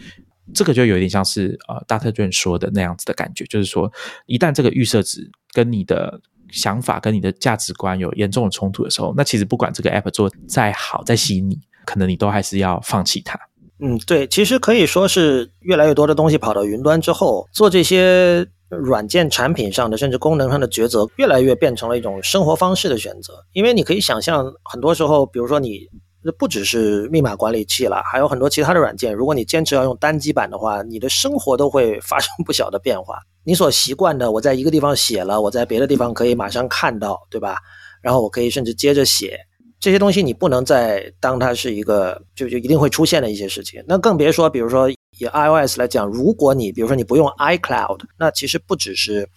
[0.54, 3.92] 这个就有点像是呃大特卷说的那样子的感觉，就是说
[4.24, 6.18] 一旦这个预设值跟你的
[6.50, 13.38] 想法跟你的价值观有严重的冲突的时候，那其实不管这个 app 做再好再吸引你，可能你都还是要放弃它。
[13.80, 23.44] 嗯，对，其实可以说是越来越多的东西跑到云端之后，做这些软件产品上的，甚至功能上的抉择，越来越变成了一种生活方式的选择。
[23.52, 25.88] 因为你可以想象，很多时候，比如说你。
[26.36, 29.14] 不只是密码管理器了，还有很多其他的软件。
[29.14, 33.18] 如果你坚持要用单机版的话，你的生活都会发生不小的变化。
[33.44, 37.56] 你所习惯的，我在一个地方写了，我在别的地方可以马上看到，对吧？
[38.02, 39.38] 然后我可以甚至接着写
[39.80, 43.82] 这些东西，你不能再当它是一个就就一定会出现的一些事情。
[43.86, 44.96] 那更别说，比如说以
[45.32, 49.28] iOS 来讲，如果你比如说你不用 iCloud，那其实不只是。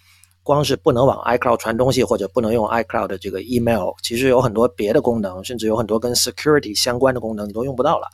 [0.43, 8.07] 光是不能往 iCloud 传东西，或者不能用 iCloud 的这个 email，其实有很多别的功能，甚至有很多跟 security 相关的功能，你都用不到了。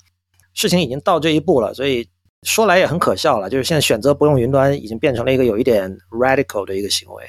[0.54, 2.06] 事情已经到这一步了，所以
[2.44, 7.24] 说来也很可笑了，就是现在选择不用云端，已经变成了一个有一点 radical 的一个行为。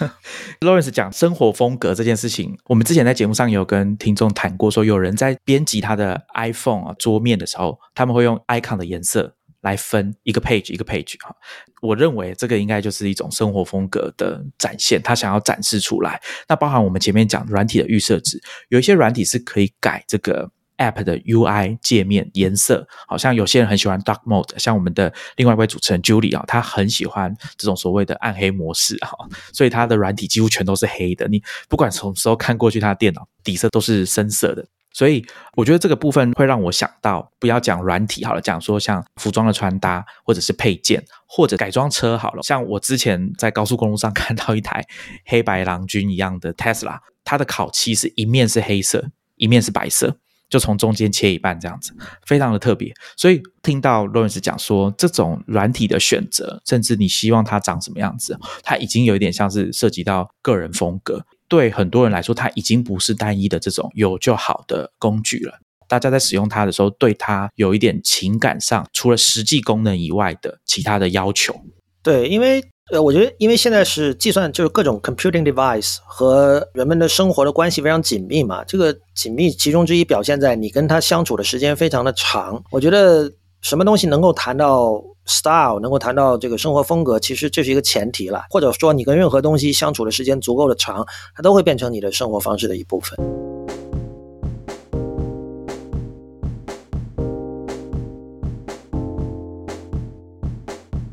[0.60, 9.34] Lawrence 讲生活风格这件事情，我们之前在节目上有跟听众谈过，说有人在编辑他的 iPhone 啊桌面的时候，他们会用 icon 的颜色。
[9.62, 11.32] 来分一个 page 一个 page 哈，
[11.80, 16.20] 我认为这个应该就是一种生活风格的展现，他想要展示出来。
[16.48, 20.50] 那包含我们前面讲软体的预设值，有一些软体是可以改这个
[20.82, 29.16] app 的 UI 界面颜色，好像有些人很喜欢 dark mode，像我们的另外一位主持人 Julie 啊，他很喜欢这种所谓的暗黑模式哈，
[29.54, 34.66] 所以他的软体几乎全都是黑的，你不管什么时候看过去，他的电脑底色都是深色的。
[34.94, 35.24] 所以
[35.56, 42.42] 我觉得这个部分会让我想到，不要讲软体好了，讲说像服装的穿搭，或者是配件，或者改装车好了。
[42.42, 44.84] 像我之前在高速公路上 看到一台
[45.24, 49.02] 黑白郎君一样的 Tesla，它的烤漆是一面是黑色，
[49.36, 50.18] 一面是白色，
[50.52, 51.94] 就从中间切一半这样子，
[52.26, 52.92] 非常的特别。
[53.16, 61.24] 所以听到 Lawrence 讲说，这种软体的选择，甚至你希望它长什么样子，它已经有一点像是涉及到个人风格。
[61.48, 65.58] 对很多人来说，它已经不是单一的这种有就好的工具了。
[65.88, 71.58] 大家在使用它的时候，对它有一点情感上，除了实际功能以外的其他的要求。
[72.02, 72.62] 对，因为
[72.92, 78.62] 呃，我觉得，因为现在是计算，就是各种 computing device 和人们的生活的关系非常紧密嘛。
[78.64, 82.62] 这个紧密其中之一表现在你跟他相处的时间非常的长。
[82.70, 93.18] 我觉得什么东西能够谈到？style 能够谈到这个生活风格，其实这是一个前提了，或者说你跟任何东西相处的时间足够的长，它都会变成你的生活方式的一部分。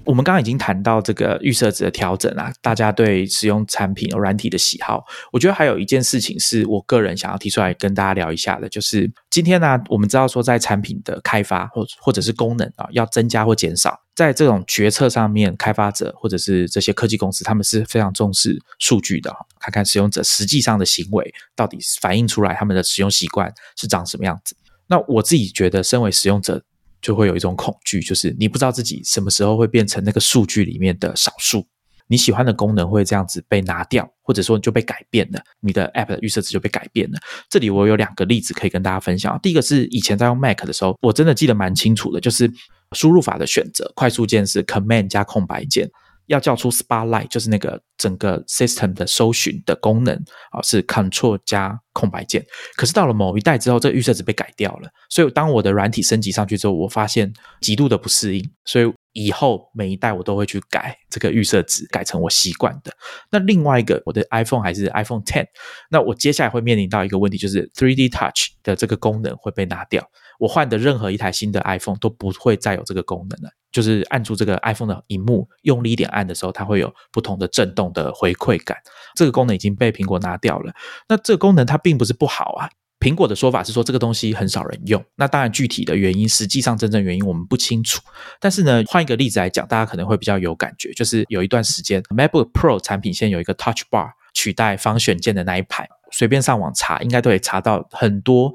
[0.09, 24.55] 我们刚刚已经谈到这个预设值的调整啊，大家对使用产品软体的喜好，我觉得还有一件事情是我个人想要提出来跟大家聊一下的，就是今天呢，我们知道说在产品的开发或或者是功能啊，要增加或减少，在这种决策上面，开发者或者是这些科技公司，他们是非常重视数据的，看看使用者实际上的行为到底反映出来他们的使用习惯是长什么样子。
[24.87, 26.63] 那我自己觉得，身为使用者。
[27.01, 31.65] 就会有一种恐惧，就是你不知道自己什么时候会变成那个数据里面的少数。
[32.11, 37.19] 你喜欢的功能会这样子被拿掉，或者说就被改变了，你的 App 的预设值就被改变了。
[37.47, 39.39] 这里我有两个例子可以跟大家分享。
[39.43, 42.51] 第一个是以前在用 Mac 的时候，我真的记得蛮清楚的，就是
[42.93, 45.87] 输入法的选择，快速键是 Command 加空白键。
[46.29, 50.15] 要叫出 Spotlight，就是那个整个 system 的搜寻的功能
[50.51, 52.45] 啊，是 Control 加空白键。
[52.75, 54.89] 可是到了某一代之后，这个预设值被改掉了。
[55.09, 58.51] 所以当我的软体升级上去之后，我发现极度的不适应。
[58.63, 62.93] 所以以后每一代我都会去改这个预设值，改成我习惯的。
[63.31, 65.45] 那另外一个，我的 iPhone 还是 iPhone Ten，
[65.89, 70.07] 那我接下来会面临到一个问题，就是 3D Touch 的这个功能会被拿掉。
[70.39, 73.51] 我换的任何一台新的 iPhone 都不会再有这个功能了。
[73.71, 78.75] 就是按住这个 iPhone 的荧幕，用力一点按的时候，它会有不同的震动的回馈感。
[79.15, 80.73] 这个功能已经被苹果拿掉了。
[81.07, 82.67] 那这个功能它并不是不好啊。
[82.99, 85.01] 苹果的说法是说这个东西很少人用。
[85.15, 88.01] 那当然具体的原因，实际上真正原因我们不清楚。
[88.41, 90.91] 但是呢，换一个例子来讲，大家可能会比较有感觉。
[90.93, 98.51] 就是有一段时间，MacBook Pro 产品线有一个 Touch Bar 取代方选键的那一排，随便上网查，应该都可以查到很多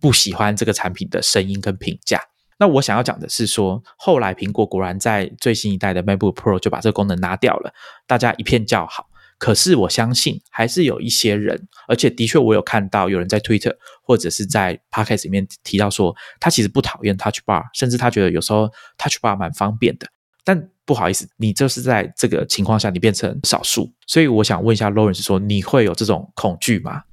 [0.00, 2.20] 不喜欢这个产品的声音跟评价。
[2.58, 7.72] 那我想要讲的是说，后来苹果果然在最新一代的 MacBook Pro 就把这个功能拿掉了，
[8.06, 9.06] 大家一片叫好。
[9.38, 20.06] 可是我相信还是有一些人，而且的确我有看到有人在 Twitter 或者是在 Podcast 里面提到说，他其实不讨厌 Touch Bar，甚至他觉得有时候 Touch Bar 蛮方便的。
[20.44, 27.04] 但不好意思，你就是在这个情况下你变成少数，所以我想问一下 Lawrence 说，你会有这种恐惧吗？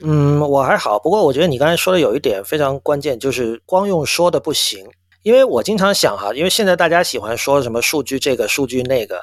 [0.00, 4.84] 嗯，我还好，不过我觉得你刚才说的有一点非常关键，就是光用说的不行。
[5.22, 9.20] 因为我经常想哈，因为现在大家喜欢说什么数据这个数据那个，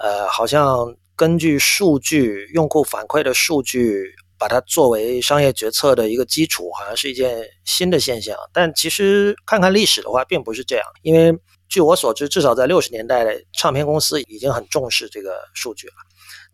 [0.00, 4.04] 呃，好像根据数据、用户反馈的数据，
[4.36, 8.36] 把它作为商业决策的一个基础，好像是一件新的现象。
[8.52, 10.84] 但其实看看历史的话，并不是这样。
[11.02, 11.32] 因为
[11.68, 15.94] 据我所知，至少在六十年代的，唱片公司已经很重视这个数据了。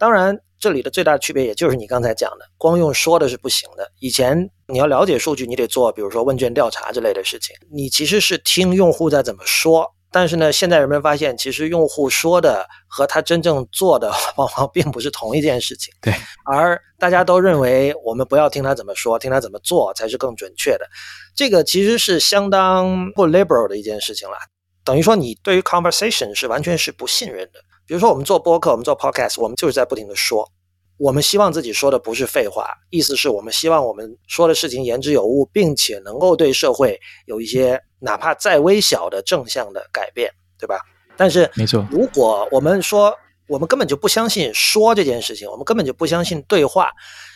[0.01, 0.37] 当然。
[0.63, 3.93] 这里的最大的区别，也就是你刚才讲的，光用说的是不行的。
[3.99, 7.57] 以前你要了解数据，你得做，比如说问卷调查之类的事情。
[7.73, 15.95] 你其实是听用户在怎么说，但是呢，现在人们发现，其实用户说的和他真正做的 往往并不是同一件事情。
[16.03, 16.13] 对，
[16.45, 20.87] 而大家都认为我们不要听他怎么说，听他怎么做才是更准确的。
[21.35, 24.37] 这个其实是相当不 liberal 的一件事情了。
[24.85, 27.61] 等于说，你对于 conversation 是完全是不信任的。
[27.91, 30.49] 比如说，我们做播客，我们做 podcast，我们就是在不停的说。
[30.97, 40.79] 我们希望自己说的不是废话，意思是我们希望我们说的事情言之有物，并且能够对社会有一些哪怕再微小的正向的改变，对吧？
[41.17, 43.13] 但是，没错，如果我们说
[43.49, 46.93] 我们根本就不相信说这件事情，我们根本就不相信对话，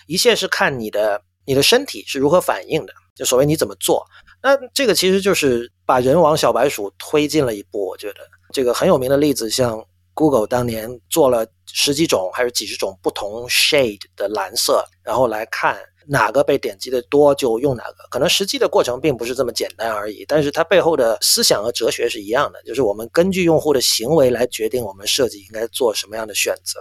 [0.07, 4.07] 一切是看你的你的身体是如何反应的，就所谓你怎么做，
[4.41, 7.85] 那这个其实就是把人往小白鼠推进了一步。
[7.89, 8.21] 我觉得
[8.53, 9.85] 这个很有名的例子，像。
[10.15, 18.07] Google 当年做了十几种还是几十种不同 shade 的蓝色，然后来看哪个被点击的多就用哪个。
[18.11, 26.79] 可能实际的过程并不是这么简单而已，但是它背后的思想和哲学是一样的，就是我们根据用户的行为来决定我们设计应该做什么样的选择。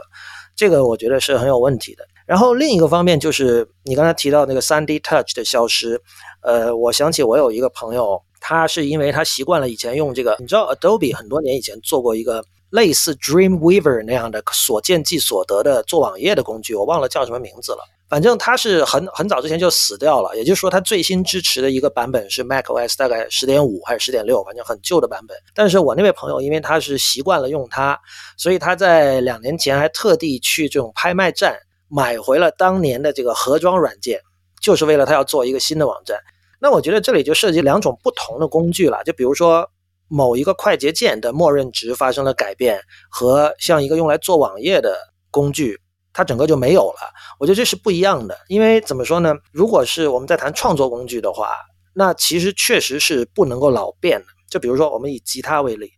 [0.55, 2.05] 这个我觉得是很有问题的。
[2.27, 5.99] 然后另一个方面就是你刚才提到那个 3D Touch 的消失，
[6.43, 12.45] 呃，我想起我有一个朋友，他是因为他习惯了以前用这个，你知道 Adobe 很多年以前做过一个。
[12.73, 17.83] 类似 Dreamweaver 那样的所见即所得的做网页的工具，我忘了叫什么名字了。
[18.09, 25.37] 反正它是很很早之前就死掉了，也就是说，它最新支持的一个版本是 macOS 大概十点五还是十点六，反正很旧的版本。
[25.53, 27.95] 但是我那位朋友，因为他是习惯了用它，
[28.37, 31.55] 所以他在两年前还特地去这种拍卖站
[31.89, 34.19] 买回了当年的这个盒装软件，
[34.63, 36.17] 就是为了他要做一个新的网站。
[36.59, 39.69] 那我觉得这里就涉及两种不同的工具了，就比如说。
[40.15, 44.95] 某一个快捷键的默认值发生了改变，和像一个用来做网页的
[45.31, 45.75] 工具，
[46.13, 47.11] 它整个就没有了。
[47.39, 49.33] 我觉得这是不一样的，因为怎么说呢？
[49.51, 51.55] 如果是我们在谈创作工具的话，
[51.95, 54.25] 那其实确实是不能够老变的。
[54.51, 55.89] 就比如说，我们以吉他为例，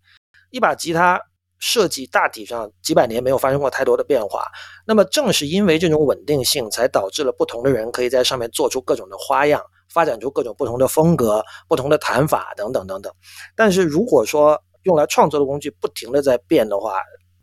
[0.50, 1.20] 一把吉他
[1.60, 4.46] 设计大体上几百年没有发生过太多的变化，
[4.88, 9.62] 那么正是因为这种稳定性，才导致了不同的人可以在上面做出各种的花样。
[9.96, 13.12] 发展出各种不同的风格、不同的弹法等等等等。
[13.56, 17.00] 但是如果说用来创作的工具不停的在变的话，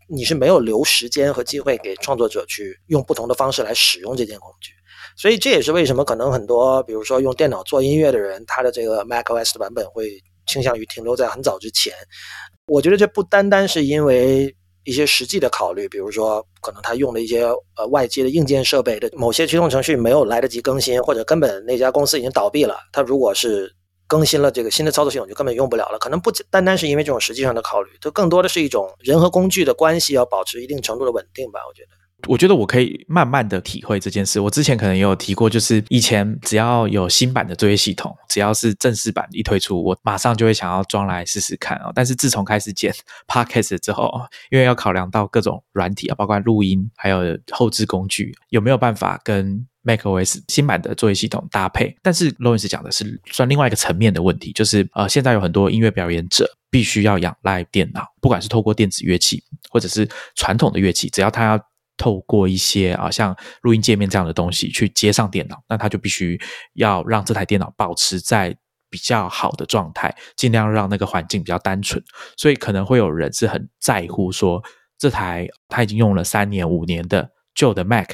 [0.07, 4.71] 你是没有留时间和机会给创作者去用不同的方式来使用这件工具。
[5.17, 10.11] 所以这也是为什么可能很多，比如说用电脑做音乐的人，他的这个 macOS 的版本会
[10.45, 11.91] 倾向于停留在很早之前。
[12.67, 14.55] 我觉得这不单单是因为。
[14.83, 17.43] 一些实际的考虑，比如说可能他用的一些
[17.75, 22.77] 呃外接的硬件设备的某些驱动程序没有来得及更新，或者根本那家公司已经倒闭了。
[22.91, 23.73] 他如果是
[24.07, 25.97] 更新了这个新的操作系统，就根本用不了了。
[25.99, 31.61] 可能不单单是因为这种实际上的考虑，就更多的是一种人和工具的关系要保持一定程度的稳定吧。
[31.67, 32.02] 我觉得。
[32.27, 34.39] 我觉得我可以慢慢的体会这件事。
[34.39, 41.91] 我之前可能也有提过，就是以前只要有新版的作业系统，只要是正式版一推出，我马上就会想要装来试试看啊。
[41.93, 42.93] 但是自从开始剪
[43.27, 44.11] podcast 之后，
[44.51, 51.93] 因为要考量到各种软体啊，包括录音还有后置工具有没有办法跟 macOS 新版的作业系统搭配。
[52.01, 61.59] 但是 Lawrence 讲的是算另外一个层面的问题，就是呃，现在有很多音乐表演者必须要仰赖电脑，不管是透过电子乐器或者是传统的乐器，只要他要。
[61.97, 66.39] 透过一些啊，像录音界面这样的东西去接上电脑，那他就必须
[66.73, 68.55] 要让这台电脑保持在
[68.89, 72.03] 比较好的状态，尽量让那个环境比较单纯。
[72.37, 74.63] 所以可能会有人是很在乎说，
[74.97, 78.11] 这台他已经用了三年五年的旧的 Mac。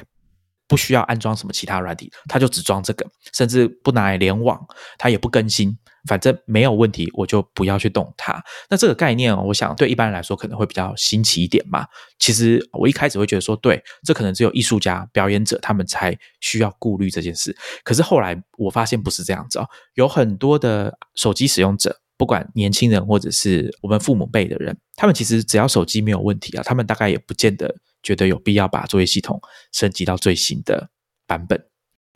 [0.70, 4.64] 不需要安装什么其他软体，他就只装这个，甚至不拿来联网，
[5.00, 5.76] 他也不更新，
[6.08, 8.42] 反正没有问题，我就不要去动它。
[8.70, 11.88] 那这个概念，我想对一般人来说可能会比较新奇一点嘛。
[12.20, 17.58] 其实我一开始会觉得说，对，这可能只有艺术家、表演者他们才需要顾虑这件事。
[17.84, 27.76] 可是后来我发现不是这样子哦，有很多的手机使用者，不管年轻人或者是我们父母辈的人，他们其实只要手机没有问题啊，他们大概也不见得。
[28.02, 29.40] 觉得有必要把作业系统
[29.72, 30.90] 升级到最新的
[31.28, 31.62] 版本，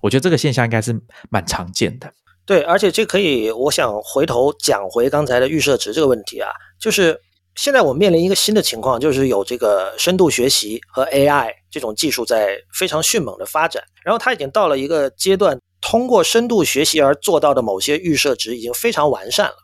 [0.02, 0.94] 我觉得这个现象应该是
[1.30, 2.12] 蛮常见的。
[2.46, 7.18] 对，而且这可以，我想回头讲回刚才的预设值这个问题啊，就是
[7.56, 19.56] 现在我面临一个新的情况，就是有这个深度学习和 AI 这种技术在非常迅猛的发展，然后它已经到了一个阶段，通过深度学习而做到的某些预设值已经非常完善了。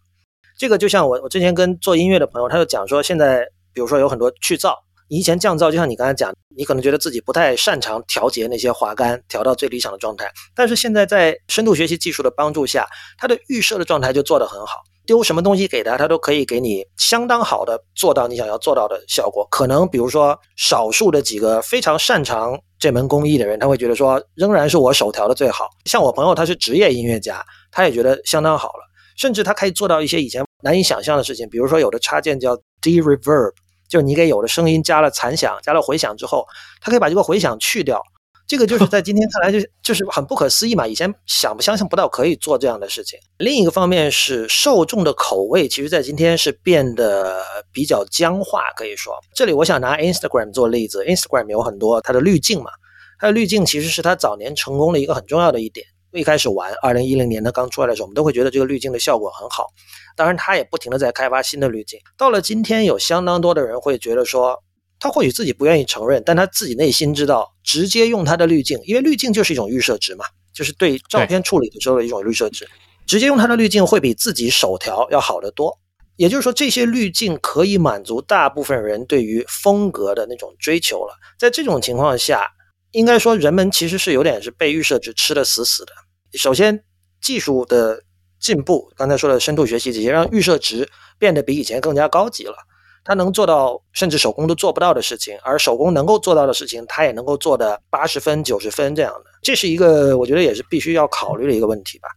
[0.57, 4.73] 这个就像我我之前跟做音乐的朋友，他就讲说，现在比如说有很多去噪。
[5.09, 10.31] 以前降噪就像你刚才讲，你可能觉得自己不太擅长调节那些滑杆，调到最理想的状态。
[10.55, 12.87] 但是现在在深度学习技术的帮助下，
[13.17, 14.83] 它的预设的状态就做得很好。
[15.07, 19.43] 丢什么东西给他，他都可以给你相当好的做到你想要做到的效果。
[19.49, 25.67] 可能比如说少数的几个非常擅长这门工艺的人，他会觉得说仍然是我手调的最好。
[25.85, 28.87] 像我朋友他是职业音乐家，他也觉得相当好了。
[29.17, 33.53] 甚至他可以做到一些以前难以想象的事情，比如说有的插件叫 de reverb。
[33.89, 36.45] 就是你给有的声音加了残响、加了回响之后，
[36.79, 38.01] 它可以把这个回响去掉。
[38.47, 40.87] 这个就是在今天看来就就是很不可思议嘛。
[40.87, 43.19] 以前想不相信不到可以做这样的事情。
[43.37, 48.63] 另一个方面是受众的口味，其实在今天是变得比较僵化。
[48.75, 51.03] 可以说，这里我想拿 Instagram 做例子。
[51.05, 52.71] Instagram 有很多它的滤镜嘛，
[53.19, 55.85] 它的滤镜其实是它早年成功的一个很重要的一点。
[56.11, 59.67] 一开始玩，二零一零年它刚出来的时候，我们都会觉得这个滤镜的效果很好。
[60.15, 61.99] 当然，他也不停的在开发新的滤镜。
[62.17, 64.63] 到了今天，有相当多的人会觉得说，
[64.99, 72.67] 他或许自己不愿意承认，但他自己内心知道，直接用他的滤镜，因为滤镜就是一种预设值嘛，就是对照片处理的时候的一种预设值，
[73.07, 75.79] 直接用他的滤镜会比自己手调要好得多。
[76.17, 81.15] 也就是说，这些滤镜可以满足大部分人对于风格的那种追求了。
[81.37, 82.45] 在这种情况下，
[82.91, 85.93] 应该说，人们其实是有点是被预设值吃的死死的。
[86.33, 86.83] 首先，
[87.21, 88.03] 技术的
[88.39, 92.55] 进步，刚才说的深度学习这些，让预设值变得比以前更加高级了。
[93.03, 99.25] 它能做到甚至手工都做不到的事情，而手工能够做到的事情，它也能够做的八十分、九十分这样的。
[99.41, 102.09] 这是一个我觉得也是必须要考虑的一个问题吧。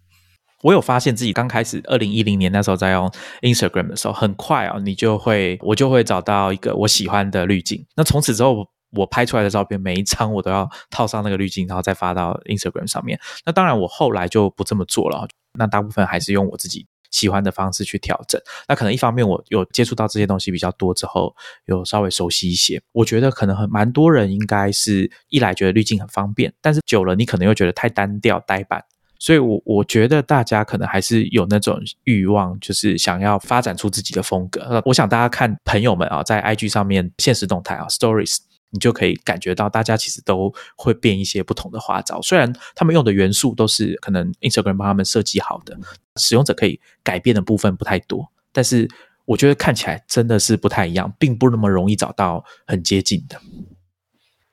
[0.63, 3.11] 我有发现自己刚开始二零一零年那时候在用
[3.41, 7.85] Instagram 的时候，很快啊，你就会我就会找到一个我喜欢的滤镜。
[7.97, 8.67] 那从此之后。
[8.95, 13.19] 我拍出来的照片，每一张我都要套上那个滤镜，然后再发到 Instagram 上面。
[13.47, 15.27] 那当然，我后来就不这么做了。
[15.59, 18.41] 那大部分还是用我自己喜欢的方式去调整。
[18.69, 21.35] 那可能一方面我有接触到这些东西比较多之后，
[21.67, 22.81] 有稍微熟悉一些。
[22.93, 28.83] 我觉得可能很蛮多人应该是一来觉得滤镜很方便，但是久了你可能又觉得太单调呆板。
[29.19, 34.83] 所以，我我觉得大家可能还是有那种欲望，就是想要发展出自己的风格。
[34.85, 38.39] 我想大家看朋友们啊，在 IG 上面现实动态啊，Stories。
[38.73, 42.21] 你就可以感觉到，大家其实都会变一些不同的花招。
[42.23, 45.79] 虽然他们用的元素都是可能 Instagram 帮他们设计好的，
[46.17, 48.89] 使用者可以改变的部分不太多，但是
[49.25, 53.39] 我觉得看起来真的是不太一样，并不那么容易找到很接近的。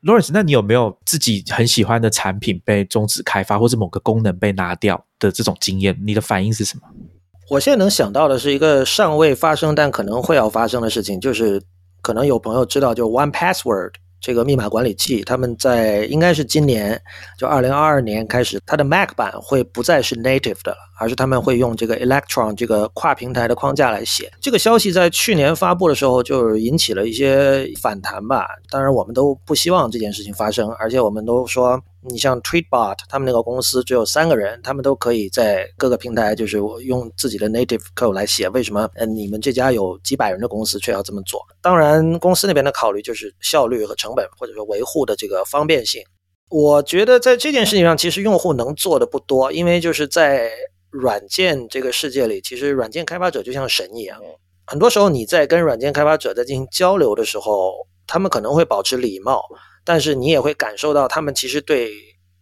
[0.04, 5.98] Lawrence，那你有没有自己很喜欢的产品被终止开发，或者某个功能被拿掉的这种经验？
[6.06, 6.84] 你的反应是什么？
[7.50, 11.62] 我现在能想到的是一个尚未发生但可能会要发生的事情，就是
[12.02, 13.94] 可能有朋友知道，就 One Password。
[14.22, 17.02] 这个密码管理器，他们在应该是今年，
[17.38, 24.32] 就二零二二年开始，它的 Mac 版会不再是 native 的了，而是他们会用这个 Electron 这个跨平台的框架来写。
[24.42, 28.48] 这个消息在去年发布的时候就引起了一些反弹吧。
[28.70, 31.82] 当然，我们都不希望这件事情发生，而且我们都说。
[32.02, 38.48] 你像 Tweetbot 他们那个公司只有三个人，他们都可以在各个平台，就是用自己的 native code 来写。
[38.50, 38.90] 为什么？
[38.96, 41.46] 嗯，你们这家有几百人的公司却要这么做？
[41.62, 46.02] 当然，公司那边的考虑就是效率和成本，或者说维护的这个方便性。
[46.50, 50.50] 我觉得在这件事情上，其实用户能做的不多，因为就是在
[50.90, 54.20] 软件这个世界里，其实软件开发者就像神一样。
[54.66, 59.44] 很多时候你在跟软件开发者在进行交流的时候，他们可能会保持礼貌。
[59.90, 61.92] 但是你也会感受到，他们其实对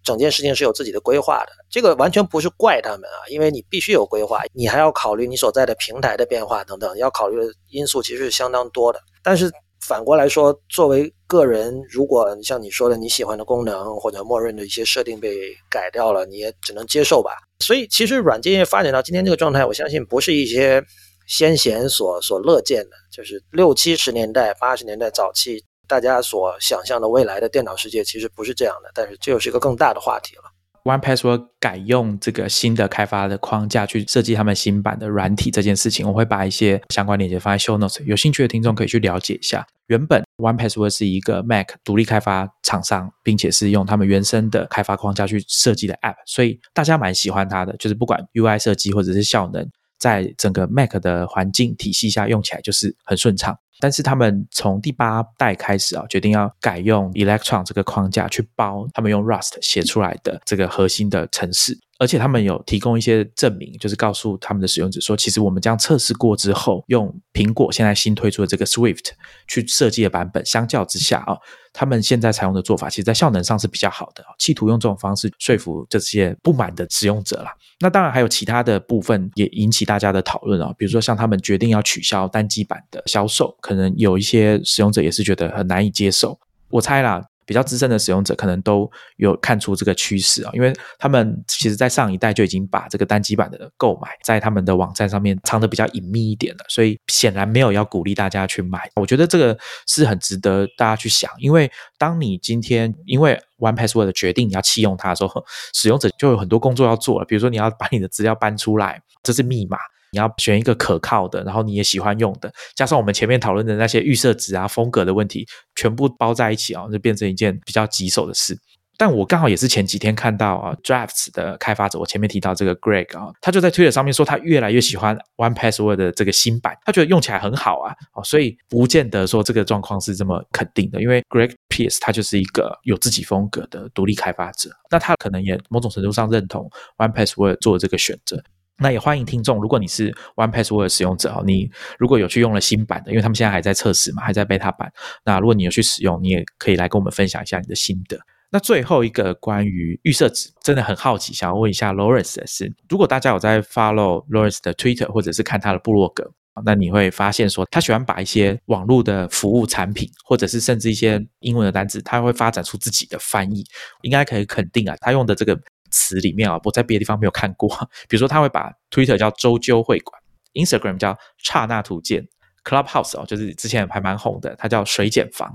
[0.03, 1.53] 整件事情是有自己的规划的。
[1.69, 8.99] 这个完全不是怪他们啊，因为你必须有规划，你还要考虑你所在的平台的变化等等，要考虑的因素其实是相当多的。
[9.23, 15.37] 但是反过来说，作为个人，如果像你说的你喜欢的功能或者默认的一些设定被
[15.69, 17.31] 改掉了，你也只能接受吧。
[17.59, 20.83] 所以其实软件业发展到今天这个状态，我相信不是一些
[21.25, 25.63] 先贤所所乐见的，就是六七十年代、八十年代早期。
[25.87, 30.43] 大家所想象的未来的电脑世界其实不是这样的，但是这又是一个更大的话题了。
[30.83, 39.67] One Password 改用这个新的开发的框架去设计他们新版的软体这件事情，我会把一些相关链接放在 Show Notes，有兴趣的听众可以去了解一下。
[39.87, 49.69] 原本 One Password 是一个 Mac 独立开发厂商，并且是用他们原生的开发框架去设计的 App，所以大家蛮喜欢它的，就是不管 UI 设计或者是效能，
[49.99, 53.57] 在整个 Mac 的环境体系下用起来就是很顺畅。
[53.79, 69.11] 但是他们从第八代开始啊，决定要改用 Electron 这个框架去包他们用 Rust 写出来的这个核心的程式，而且他们有提供一些证明，就是告诉他们的使用者说，其实我们将测试过之后，用苹果现在新推出的这个 Swift
[69.47, 71.37] 去设计的版本，相较之下啊，
[71.71, 77.53] 他们现在采用的做法，其实在效能上是比较好的，企图用这种方式说服这些不满的使用者啦。
[77.79, 83.55] 那当然还有其他的部分也引起大家的讨论啊，比如说像他们决定要取消单机版的销售。
[83.67, 86.39] 可能有一些使用者也是觉得很难以接受。
[86.69, 87.21] 我猜啦。
[87.47, 98.91] 比较资深的使用者可能都有看出这个趋势啊，因为他们其实在上一代就已经把这个单机版的购买在他们的网站上面藏的比较隐秘一点了，所以显然没有要鼓励大家去买。
[98.95, 99.57] 我觉得这个
[99.87, 109.77] 是很值得大家去想，因为当你今天因为 One Password 的决定你要弃用它的时候，使用者就有很多工作要做了，比如说你要把你的资料搬出来，这是密码。
[110.11, 115.45] 你要选一个可靠的，然后你也喜欢用的，加上我们前面讨论的那些预设值啊、风格的问题，
[115.75, 118.57] 全部包在一起啊，就变成一件比较棘手的事。
[118.99, 138.43] 但我刚好也是前几天看到啊，Drafts 的开发者，我前面提到这个 Greg 啊，他就在 Twitter 上面说，他越来越喜欢 One Password 的这个新版，他觉得用起来很好啊，哦，所以不见得说这个状况是这么肯定的，因为 Greg Pierce 他就是一个有自己风格的独立开发者，那他可能也某种程度上认同 One Password 做这个选择。
[138.79, 144.91] 那也欢迎听众，如果你是 One Password 使用者哦，你如果有去用了新版的，因为他们现在还在测试嘛，还在 beta 版。
[145.25, 148.19] 那如果你有去使用，你也可以来跟我们分享一下你的心得。
[148.51, 156.31] 那最后一个关于预设值，真的很好奇，想要问一下 Lawrence 的是，如果大家有在 follow Lawrence 的 Twitter 或者是看他的部落格，
[156.63, 163.65] 那你会发现说，他喜欢把一些网络的服务产品，或者是甚至一些英文的单字，他会发展出自己的翻译。
[164.03, 165.59] 应该可以肯定啊，他用的这个。
[165.91, 167.69] 词里面啊，我在别的地方没有看过。
[168.09, 170.21] 比如说，他会把 Twitter 叫周究会馆
[170.53, 172.27] ，Instagram 叫刹那图鉴
[172.63, 175.51] ，Clubhouse 哦，就是之前还蛮红的，它叫水碱房。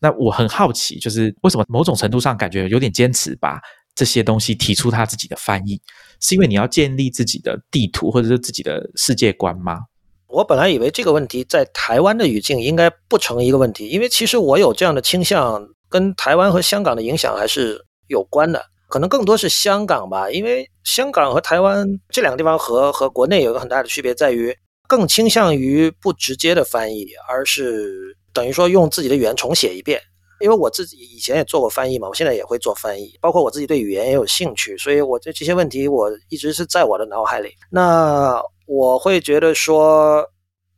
[0.00, 3.60] 那我很好奇，就是为什么某种程度上感觉有点坚持把
[3.94, 5.80] 这些东西提出他自己的翻译，
[6.20, 9.80] 是因为你要建立自己的地图或者是自己的世界观吗？
[10.28, 18.64] 我本来以为这个问题在台湾的语境应该不成一个问题，因为其实我有这样的倾向，跟台湾和香港的影响还是有关的。
[18.90, 24.54] 可能更多是香港吧，因为香港和台湾这两个地方和和国内有一个很大的区别，在于
[24.88, 30.00] 更倾向于不直接的翻译，而是等于说用自己的语言重写一遍。
[30.40, 37.50] 因为我自己以前也做过翻译嘛，我现在也会做翻译，包括我自己对语言也有兴趣，所以我对这些问题我一直是在我的脑海里。
[37.70, 40.26] 那我会觉得说，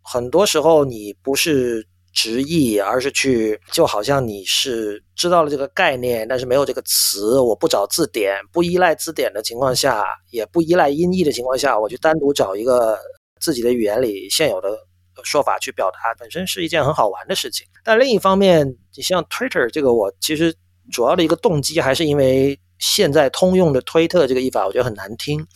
[0.03, 1.87] 很多时候你不是。
[2.13, 12.99] 直译，而是去就好像你是知道了这个概念，但是没有这个词，我不找字典，不依赖字典的情况下，也不依赖音译的情况下，我去单独找一个
[13.41, 14.77] 自己的语言里现有的
[15.25, 17.67] 说法去表达，本身是一件很好玩的事情。
[17.83, 20.55] 但另一方面，你像 Twitter 这个，我其实
[20.93, 25.47] 主要的一个动机还是因为现在通用的推特这个译法我觉得很难听，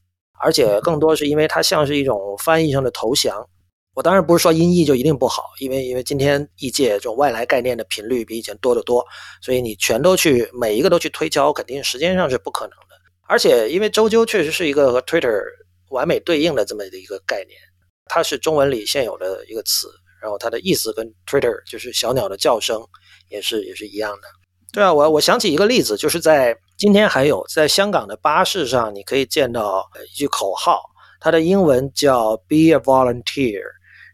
[0.40, 3.46] 而且更多是因为它像是一种翻译上的投降。
[3.96, 9.02] 我当然不是说音译就一定不好，因为因为今天译界这种外来概念的频率比以前多得多，
[9.40, 12.96] 所以你全都去每一个都去推敲，肯定时间上是不可能的。
[13.26, 15.40] 而且因为周究确实是一个和 Twitter
[15.88, 17.58] 完美对应的这么的一个概念，
[18.04, 19.88] 它是中文里现有的一个词，
[20.20, 22.78] 然后它的意思跟 Twitter 就是小鸟的叫声
[23.30, 24.28] 也是也是一样的。
[24.74, 30.82] 对啊，我我想起一个例子，就是在今天还有在香港的巴士上，你可以见到一句口号，
[31.18, 33.62] 它的英文叫 Be a volunteer。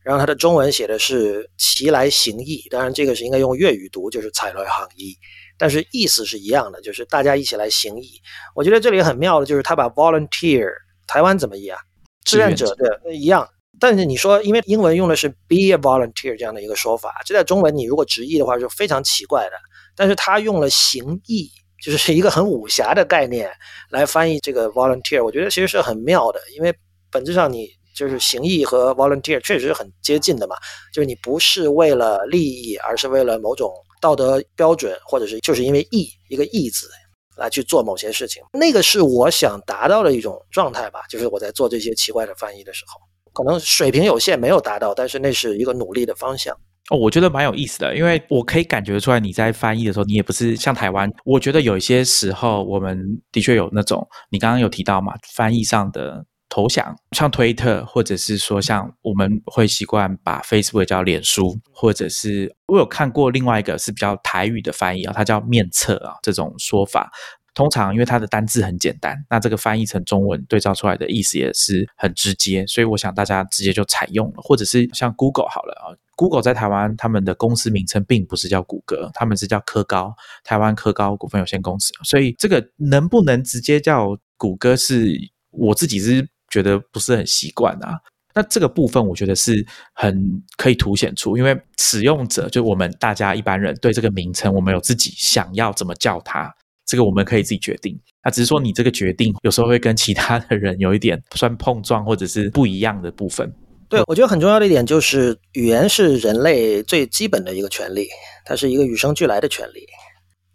[0.04, 5.16] 然后它的中文写的是“齐来行义”，当然这个是应该用粤语读，就是“采来行义”，
[5.56, 8.20] 但是意思是一样的，就是大家一起来行义。
[8.56, 10.68] 我觉得这里很妙的就是他把 “volunteer”
[11.06, 11.78] 台湾怎么译啊？
[12.24, 13.48] 志愿者对一样，
[13.78, 19.56] 但是你说因为英文用的是 “be a volunteer” 这样的一个说法，这在中文你如果直译的话是非常奇怪的。
[19.94, 21.48] 但是他用了“行义”，
[21.80, 23.48] 就是一个很武侠的概念
[23.90, 26.74] 来翻译这个 “volunteer”，我觉得其实是很妙的，因为
[27.08, 27.68] 本质上你。
[27.94, 30.56] 就是行义和 volunteer 确实是很接近的嘛，
[30.92, 36.88] 就是你不是为了利益，而是为了某种道德标准，或者是就是因为义一个义字
[37.36, 41.02] 来去做某些事情，那个是我想达到的一种状态吧。
[41.08, 43.00] 就是我在做这些奇怪的翻译的时候，
[43.32, 46.54] 可能水平有限，没有达到，但是那是一个努力的方向。
[46.90, 51.10] 哦，我觉得蛮有意思的，因为我可以感觉出来你在翻译的时候，你也不是像台湾。
[51.24, 52.98] 我觉得有一些时候，我们
[53.30, 56.24] 的确有那种你刚刚有提到嘛，翻译上的。
[56.52, 67.10] 投降，像推特，或者是说像我们会习惯把 Facebook 叫脸书，或者是我有看过另外一个是比较台语的翻译啊，它叫面册啊，这种说法，
[67.54, 85.16] 通常因为它的单字很简单，那这个翻译成中文对照出来的意思也是很直接，所以我想大家直接就采用了，或者是像 Google 好了啊，Google 在台湾他们的公司名称并不是叫谷歌，他们是叫科高，台湾科高股份有限公司，所以这个能不能直接叫谷歌是
[85.50, 86.28] 我自己是。
[86.52, 87.98] 觉得不是很习惯啊，
[88.34, 90.14] 那这个部分我觉得是很
[90.58, 96.54] 可以凸显出，因为使用者就我们大家一般人对这个名称，我们有自己想要怎么叫它，
[96.86, 97.98] 这个我们可以自己决定。
[98.22, 103.50] 那只是说你这个决定有时候会跟其他的人有一点算碰撞或者是不一样的部分。
[103.88, 108.06] 对，我觉得很重要的一点就是，语言是人类最基本的一个权利，
[108.44, 109.86] 它是一个与生俱来的权利。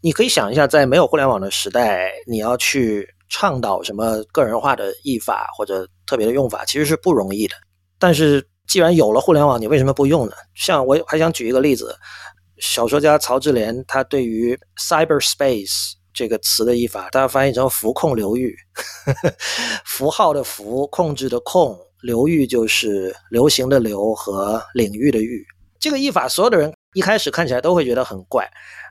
[0.01, 7.55] 你可以想一下，在没有互联网的时代，你要去倡导什么个人化的译法或者特别的用法，其实是不容易的。
[7.99, 10.33] 但是既然有了互联网，你为什么不用呢？
[10.55, 11.97] 像我还想举一个例子，
[12.59, 18.55] 小说家曹志廉他对于 cyberspace 这个词的译法，他翻译成符控流域，
[19.85, 21.77] 符号的符，控制的控。
[22.03, 25.43] 流域就是流行的流和领域的域，
[25.79, 28.47] 这个译法所有的人一开始看起来都会觉得很怪，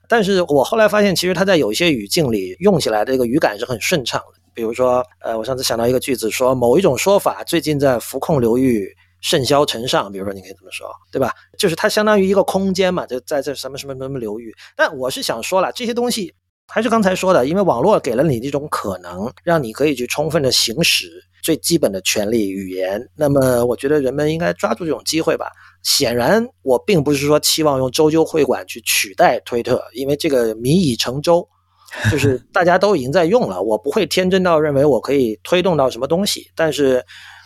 [0.09, 4.41] 但是我后来发现，其实它在有一些语境里用起来的这个语感是很顺畅的。
[4.55, 8.89] 比如说，呃，我上次想到一个句子，说某一种说法最近在浮控流域
[9.21, 11.33] 甚嚣尘上，比如说你可以这么说，对吧？
[11.59, 14.55] 就是它相当于一个空间嘛，就在这什么什么什么流域。
[14.75, 16.33] 但我是想说了，这些东西
[16.67, 21.11] 还是刚才说的，因为网络给了你这种可能，让你可以去充分的行使。
[21.47, 25.47] 最基本的权利语言，那么我觉得人们应该抓住这种机会吧。
[25.85, 31.49] 显然，我并不是说期望用周究会馆去取代推特，因为这个米已成舟，
[32.11, 33.63] 就是大家都已经在用了。
[33.63, 37.01] 我不会天真到认为我可以推动到什么东西，但是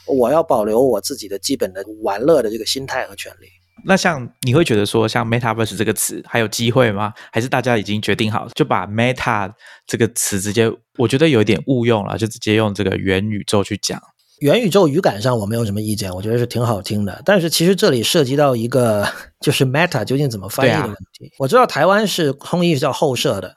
[0.06, 3.48] 我要保留我自己的基本的玩乐的这个心态和权利。
[3.84, 7.12] 那像你会觉得说，像 metaverse 这个词还有机会吗？
[7.32, 9.50] 还是大家已经决定好，就把 meta
[9.86, 14.00] 这个词直接，我觉得有一点误用了，就直接用这个元宇宙去讲。
[14.40, 17.20] 元宇宙语感上我没有什么意见，我觉得是挺好听的。
[17.24, 19.06] 但是其实这里涉及到一个，
[19.40, 21.30] 就是 meta 究竟怎么翻译的问题。
[21.38, 23.54] 我知道台湾是通译叫后设的。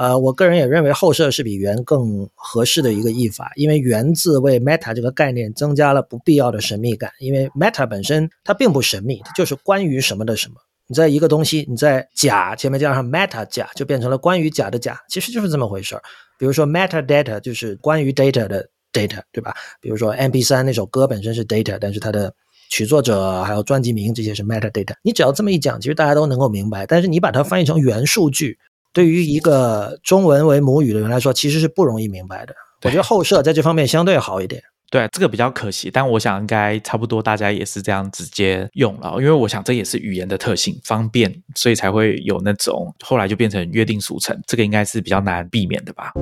[0.00, 7.12] 呃，我个人也认为后设是比元更合适的一个译法，因为元字为 meta 这个概念增加了不必要的神秘感。
[7.18, 10.54] 因为 meta 本身它并不神秘，它就是关于什么的什么。
[10.86, 16.00] 你在一个东西，你在甲前面加上 meta 甲，就变成了关于甲的甲，其实就是这么回事儿。
[16.38, 19.54] 比如说 meta data 就是关于 data 的 data，对吧？
[19.82, 22.32] 比如说 MP3 那首歌本身是 data，但是它的
[22.70, 24.94] 曲作者还有专辑名这些是 meta data。
[25.02, 26.86] 你只要这么一讲，其实大家都能够明白。
[26.86, 28.58] 但是你把它翻译成元数据。
[28.92, 32.54] 对于一个中文为母语的人来说，其实是不容易明白的。
[32.82, 34.62] 我觉得后设在这方面相对好一点。
[34.90, 46.12] 对，这个比较可惜，但我想应该差不多，大家也是这样直接用了，因为我想这也是语言的特性，方便，所以才会有那种后来就变成约定俗成，这个应该是比较难避免的吧。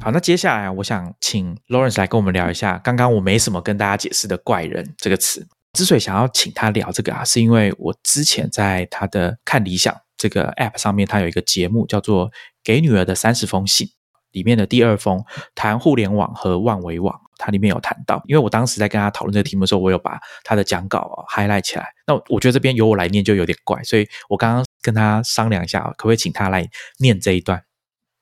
[0.00, 5.46] 好，那接下来我想请 Lawrence 来跟我们聊一下，刚刚我没什么跟大家解释的“怪人”这个词。
[5.72, 12.30] 之所以想要请他聊这个啊，是因为我之前在他的看理想这个 App 上面，他有一个节目叫做
[12.64, 13.86] 《给女儿的三十封信》，
[14.30, 15.22] 里面的第二封
[15.54, 18.22] 谈互联网和万维网，它里面有谈到。
[18.26, 21.86] 因为我当时在跟他讨论这个题目的时候，我有把他的讲稿 highlight 起来。
[22.06, 26.66] 那我觉得这边由我来念就有点怪，所以我刚刚跟他商量一下，可不可以请他来
[26.98, 27.62] 念这一段？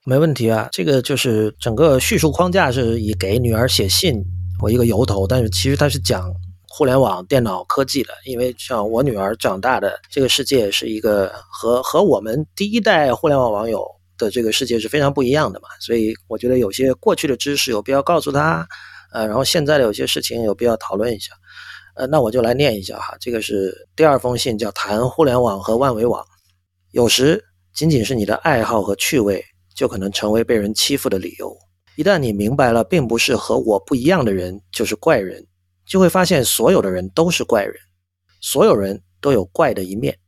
[0.08, 4.24] 没问题啊，这个就是整个叙述框架是以给女儿写信
[4.62, 6.32] 为一个由头，但是其实它是讲
[6.68, 8.14] 互联网、电脑科技的。
[8.24, 13.84] 因为像我女儿长大的这个世界是一个和和我们第一代互联网网友
[14.16, 18.64] 的这个世界是非常不一样的嘛，所以我觉得有些过去的知识有必要告诉她，
[19.12, 21.32] 呃，然后现在的有些事情有必要讨论一下，
[21.96, 26.24] 呃，那我就来念一下哈，这个是第二封信，叫谈互联网和万维网。
[26.92, 27.42] 有时
[27.74, 29.44] 仅仅是你的爱好和趣味。
[29.76, 31.56] 就可能成为被人欺负的理由。
[31.94, 35.46] 一旦你明白了，并不是和我不一样的人就是怪人，
[35.86, 37.74] 就会发现所有的人都是怪人，
[38.40, 40.18] 所有人都有怪的一面，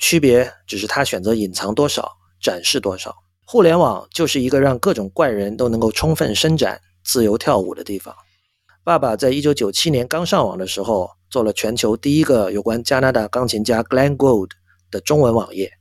[0.00, 2.10] 区别只是他选择隐藏多少，
[2.42, 3.14] 展示多少。
[3.46, 8.14] 互联网就是一个让各种怪人都能够充分伸展、自由跳舞的地方。
[8.84, 14.50] 爸爸在一九九七年刚上网的时候，做了全球第一个有关加拿大钢琴家 Glenn Gould
[14.90, 15.72] 的中文网页，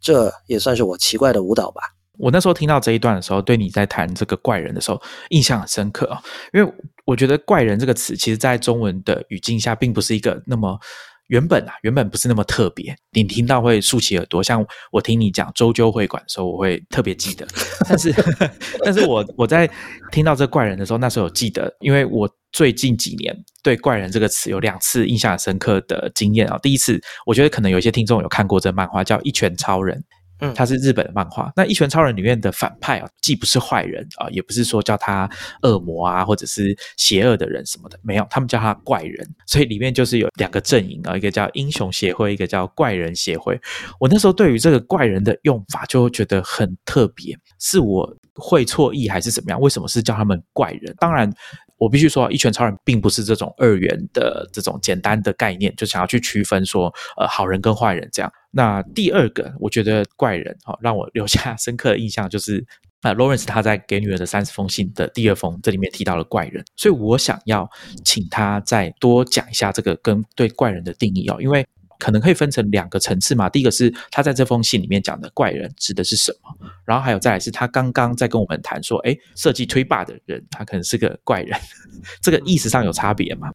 [0.00, 1.82] 这也算是我奇怪的舞蹈吧。
[2.18, 5.00] 我那时候听到这一段的时候，对你在谈这个怪人的时候
[5.30, 6.72] 印象很深刻啊，因为
[7.04, 10.78] 我觉得“怪人”这个词，其实在中文的语境下，并不是一个那么
[11.26, 12.96] 原本啊，原本不是那么特别。
[13.12, 17.46] 你听到会竖起耳朵，像我听你讲周究会馆的时候，我会特别记得。
[17.88, 18.14] 但是，
[18.84, 19.68] 但是我我在
[20.12, 26.56] 听到这“怪人”的时候，那时候有记得，因为我最近几年对“怪人”这个词有两次印象很深刻的经验啊。
[26.62, 29.98] 第一次，我觉得可能有些听众有看过这漫画，叫《一拳超人》。
[30.40, 31.52] 嗯，他是日本的漫画。
[31.56, 35.28] 那《一拳超人》里面的反派啊，既不是坏人啊，也不是说叫他
[35.62, 39.26] 恶魔啊，或者是邪恶的人什么的，没有，他们叫他怪人。
[39.46, 43.60] 所以里面就是有两个阵营啊，一个叫英雄协会，一个叫怪人协会。
[44.00, 49.60] 我那时候对于这个怪人的用法就会觉得很特别，是我会错意还是怎么样？
[49.60, 50.94] 为什么是叫他们怪人？
[50.98, 51.32] 当然。
[51.78, 58.32] 我必须说，一拳超人并不是这种二元的这种简单的概念，就想要去区分说，呃，好人跟坏人这样。
[58.50, 62.64] 那第二个，我觉得怪人哈，让我留下 深刻的印象就是
[63.02, 67.68] 那 Lawrence 他在给女儿的三十封信的第二封，这里面提到了怪人，所以我想要
[68.04, 71.66] 请他再多讲一下这个跟对怪人的定义哦，因为
[71.98, 73.48] 可能可以分成两个层次嘛。
[73.48, 81.58] 第一个是他在这封信里面讲的怪人指的是什么，然后还有再来是他刚刚在跟我们谈说，哎，设计推霸的人他可能是个怪人，
[82.20, 83.50] 这个意思上有差别吗？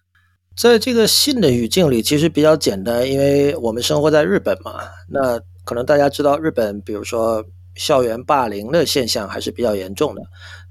[0.58, 7.46] 在这个信的语境里，其实比较简单，因为我们生活在日本嘛，那可能大家知道日本，比如说。
[7.76, 10.22] 校园霸凌的现象还是比较严重的。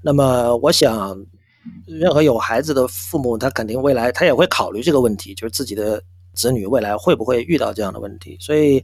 [0.03, 1.17] 那么，我想，
[1.87, 5.99] 任何有孩子的父母，他肯定未来他也会考虑这个问题，就是自己的
[6.39, 8.37] 子女未来会不会遇到这样的问题。
[8.39, 8.83] 所以，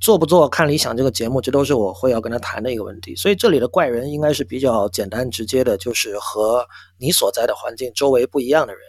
[0.00, 3.16] 做不做看理想这个节目，这都是我会要跟他谈的一个问题。
[3.16, 6.64] 所以，这里的怪人应该是比较简单直接的，就是和
[6.98, 8.82] 你所在的环境周围不一样的人。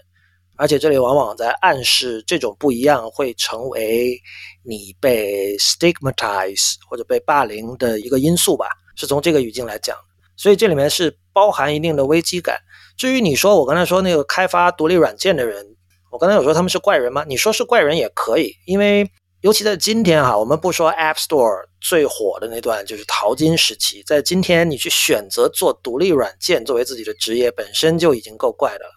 [0.58, 4.18] 而且这里往往在暗示这种不一样会成为
[4.64, 9.98] 你被 stigmatize 或者被霸凌的一个因素吧，是从这个语境来讲，
[10.38, 12.58] 所以这里面是包含一定的危机感。
[12.96, 15.75] 至于你说我刚才说那个开发独立软件的人，
[16.16, 17.26] 我刚才有说他们是怪人吗？
[17.28, 19.06] 你说是怪人也可以，因为
[19.42, 28.92] 尤其在今天哈，我们不说 App Store 最火的那段就是淘金时期，在今天你去选择做独立软件作为自己的职业，本身就已经够怪的了。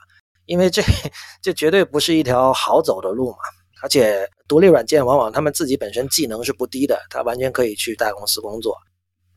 [0.46, 0.80] 因为这
[1.42, 3.38] 这绝对不是一条好走的路嘛，
[3.82, 8.76] 而且独立软件往往他们自己本身技能是不低的，他完全可以去大公司工作。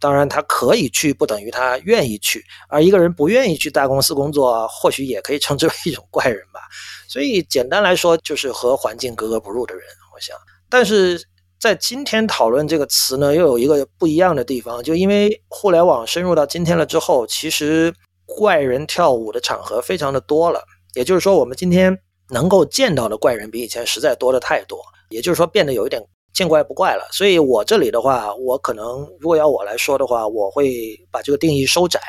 [0.01, 6.59] 当然，他可以去不等于他愿意去，而一个人不愿意去大公司工作，或许也可以称之为一种怪人吧。
[7.07, 9.83] 所以简单来说，就是和环境格格不入的人。
[10.15, 10.35] 我想，
[10.67, 11.23] 但是
[11.59, 17.93] 在今天讨论这个词呢，又有一个不一样的地方，就因为互联网深入到今天了之后，其实
[18.25, 20.63] 怪人跳舞的场合非常的多了。
[20.95, 21.95] 也就是说，我们今天
[22.29, 26.01] 能够见到的怪人比以前实在多的太多，也就是说变得有一点
[26.41, 27.07] 见怪不怪了。
[27.11, 31.99] 所以我这里的话，我可能如果要我来说的话，我会把这个定义收窄，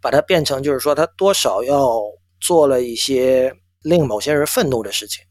[0.00, 2.00] 把它变成就是说，他多少要
[2.40, 3.52] 做了一些
[3.82, 5.22] 令某些人愤怒的事情。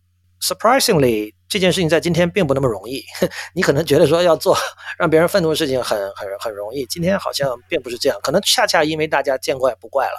[0.41, 1.33] Surprisingly。
[1.49, 3.01] 这件事情在今天并不那么容易，
[3.55, 4.53] 你可能觉得说要做
[4.99, 10.17] 让别人愤怒的事情很很很容易，今天好像并不是这样，可能恰恰因为大家见怪不怪了，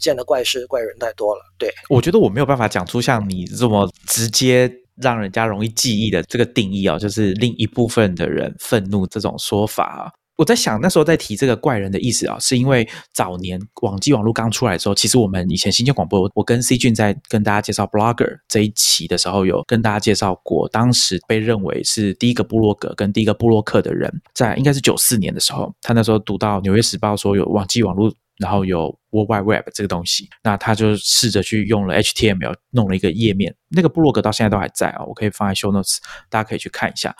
[0.00, 1.42] 见的怪事怪人太多了。
[1.58, 10.12] 对，我觉得我没有办法讲出像你这么直接让人家容易记忆的这个定义哦，就是另一部分的人愤怒这种说法啊。
[10.36, 28.08] 我在想，那时候在提这个怪人的意思啊，是因为早年网际网络刚出来的时候，其实我们以前新建广播，我跟 C 俊在跟大家介绍 Blogger 这一期的时候，有跟大家介绍过，当时被认为是第一个部落格跟第一个部落客的人，在应该是九四年的时候，他那时候读到《纽约时报》说有网际网络，
[28.38, 35.98] 然后有 World Wide Web 这个东西，那他就试着去用了 HTML 弄了一个页面，那个部落格到现在都还在啊，我可以放在 Show Notes，
[36.30, 37.14] 大家可以去看一下。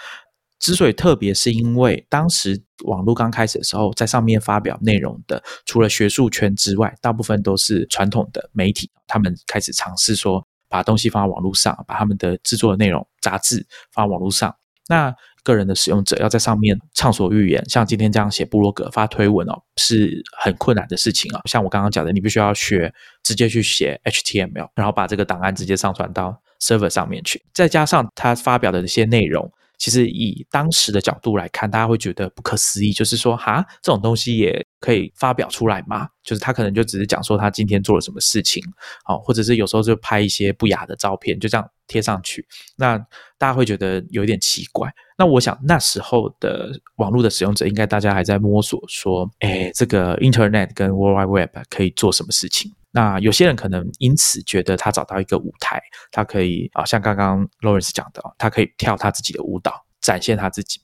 [0.58, 8.90] 之所以特别，是因为当时网络刚开始的时候，在上面发表内容的，除了学术圈之外，大部分都是传统的媒体。
[9.06, 14.52] 他们开始尝试说，把东西放在网络上，把他们的制作的内容、杂志放在网络上。
[14.88, 15.14] 那
[15.52, 21.40] 个人的使用者要在上面畅所欲言，像今天这样写部落格、发推文哦，是很困难的事情啊。
[21.46, 22.92] 像我刚刚讲的，你必须要学
[23.22, 29.50] 直接去写 HTML，然后把这个档案直接上传到 server 上面去，再加上他发表的这些内容。
[29.78, 36.08] 其实以当时的角度来看，大家会觉得不可思议，就是说，哈，这种东西也可以发表出来吗？
[36.24, 38.60] 就是他可能就只是讲说他今天做了什么事情，
[39.04, 42.96] 好，或者是有时候就拍一些不雅的照片，就这样贴上去，那
[43.36, 44.88] 大家会觉得有点奇怪。
[45.16, 52.72] 那我想那时候的网络的使用者，应该大家还在摸索，说，哎，这个 Internet 跟 World Wide Web 可以做什么事情？
[52.92, 55.80] 那有些人可能因此觉得他找到一个舞台，
[56.12, 60.80] 他可以啊，像刚刚 Lawrence 讲的，他可以跳他自己的舞蹈，展现他自己。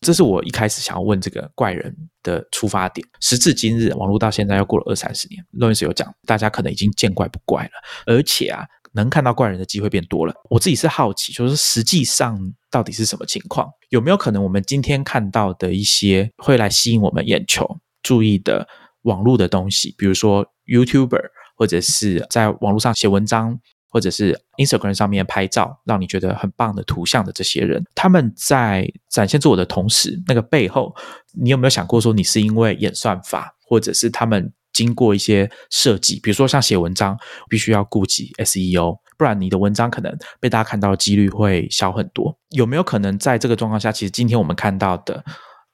[0.00, 1.92] 这是我一开始想要问这个怪人
[2.22, 3.04] 的出发点。
[3.20, 7.70] 时至今日，网络到现在又过了二三十年，Lawrence 有讲，大家可能已经见怪不怪了，
[8.06, 10.34] 而且啊，能看到怪人的机会变多了。
[10.50, 12.38] 我自己是好奇，就是实际上
[12.70, 13.68] 到底是什么情况？
[13.88, 18.66] 有没有可能我们今天看到的一些会来吸引我们眼球注意的
[19.02, 21.30] 网络的东西，比如说 YouTuber？
[21.56, 23.58] 或者是在网络上写文章，
[23.90, 30.94] 或者是 Instagram 上面拍照，让你觉得很棒的图像的这些人，他们在展现自我的同时，那个背后，
[31.32, 37.18] 你有没有想过说，你是因为演算法，或者是他们经过一些设计，比如说像写文章，
[37.48, 42.32] 必须要顾及 SEO，不然你的文章可能被大家看到的几率会小很多。
[42.50, 45.24] 有没有可能在这个状况下，其实今天我们看到的，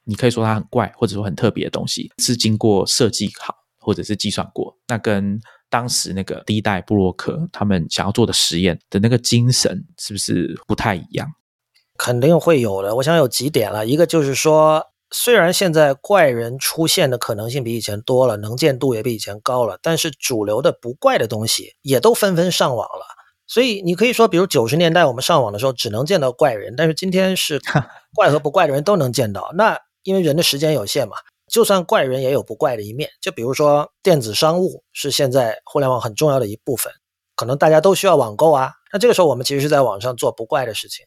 [0.05, 5.39] 你可以说它很怪，或者说很特别的东西，是经过设计好，或者是计算过，那跟
[5.69, 11.27] 当时那个第一代布洛克他们想要做的实验的那个精神是不是不太一样？
[11.97, 12.95] 肯定会有的。
[12.95, 14.83] 我想有几点了，一个就是说，
[15.17, 23.05] 虽然现在怪人出现的可能性比以前多了，能见度也比以前高了，但是主流的不怪的东西也都纷纷上网了。
[23.47, 27.61] 所以你可以说，比如九十年代我们上网的时候只能见到怪人，但是今天是
[28.13, 29.49] 怪和不怪的人都能见到。
[29.55, 31.15] 那因为人的时间有限嘛，
[31.49, 33.09] 就算怪人也有不怪的一面。
[33.21, 36.91] 就比如说电子商务是现在互联网很重要的一部分，
[37.37, 38.73] 可能大家都需要网购啊。
[38.91, 41.05] 那这个时候我们其实是在网上做不怪的事情，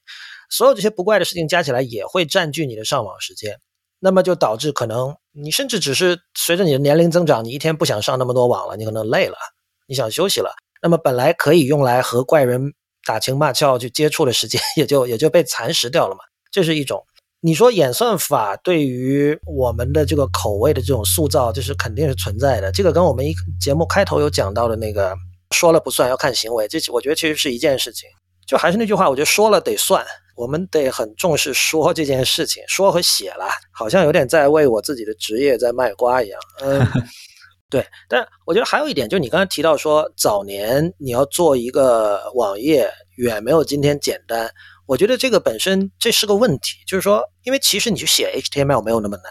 [0.49, 3.61] 所有这些不怪的事情加起来也会占据你的上网时间。
[4.01, 9.37] 那么就导致可能你甚至只是随着你的年龄增长，你一天不想上那么多网了，你可能累了，
[9.87, 10.51] 你想休息了。
[10.81, 12.73] 那么本来可以用来和怪人
[13.07, 16.21] 打情骂俏去接触的时间， 也就也就被蚕食掉了嘛。
[16.51, 17.05] 这是一种。
[17.41, 22.73] 你说演算法对于我们的这个口味的这种塑造，就是肯定是存在的。
[22.73, 25.17] 这个跟我们一节目开头有讲到的那个
[25.53, 28.09] 说了不算，要看行为，这我觉得其实是一件事情。
[28.45, 30.05] 就还是那句话，我觉得说了得算。
[30.39, 36.41] 我们得很重视说这件事情，说和写了，好像有点在为我自己的职业在卖瓜一样。
[36.63, 36.81] 嗯，
[37.69, 37.85] 对。
[38.09, 44.49] 但我觉得还有一点，就是你刚才提到说，早年你要做一个网页，远没有今天简单。
[44.87, 49.25] 我觉得这个本身这是个问题，就是说，因为其实你去写 HTML 没有那么难。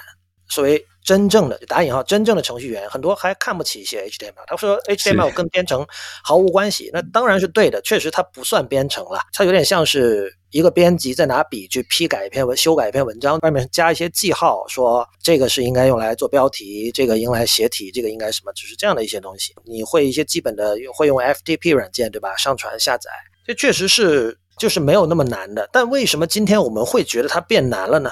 [0.49, 4.45] 所谓真正的打引号真正的程序员，很多还看不起写 HTML。
[4.45, 5.85] 他说 HTML 跟编程
[6.23, 19.53] 毫无关系，那当然是对的，确实它不算编程了，它有点像是一个编辑在拿笔去批改一篇文、修改一篇文章，外面加一些记号，说这个是应该用来做标题，这个用来写体，这个应该什么，只是这样的一些东西。
[19.65, 22.35] 你会一些基本的会用 FTP 软件，对吧？
[22.37, 23.09] 上传下载，
[23.45, 25.67] 这确实是就是没有那么难的。
[25.73, 28.09] 但为什么今天我们会觉得它变难了呢？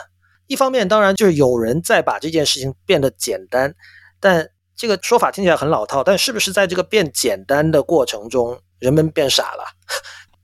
[0.47, 3.73] 一方面，当然就是有人在把这件事情变得简单，
[4.19, 6.03] 但这个说法听起来很老套。
[6.03, 9.63] 但是不是在这个变简单的过程中，人们变傻了？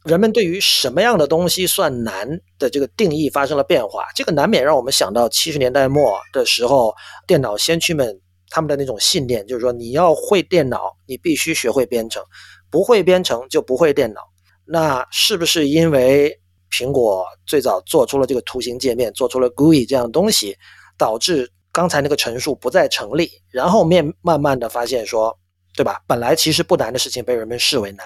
[0.04, 2.28] 人们对于什么样的东西算难
[2.58, 4.08] 的这个定义发生了变化？
[4.16, 6.94] 这个难免让我们想到七十年代末的时候，
[7.28, 12.24] 电脑先驱们他们的那种信念，就是说你要会电脑，你必须学会编程，
[12.70, 14.22] 不会编程就不会电脑。
[14.66, 16.38] 那是不是因为？
[16.74, 20.56] 苹果最早做出了这个图形界面，做出了 GUI 这样的东西，
[20.98, 23.30] 导致刚才那个陈述不再成立。
[23.50, 25.38] 然后面慢慢的发现说，
[25.76, 26.02] 对吧？
[26.08, 28.06] 本来其实不难的事情被人们视为难，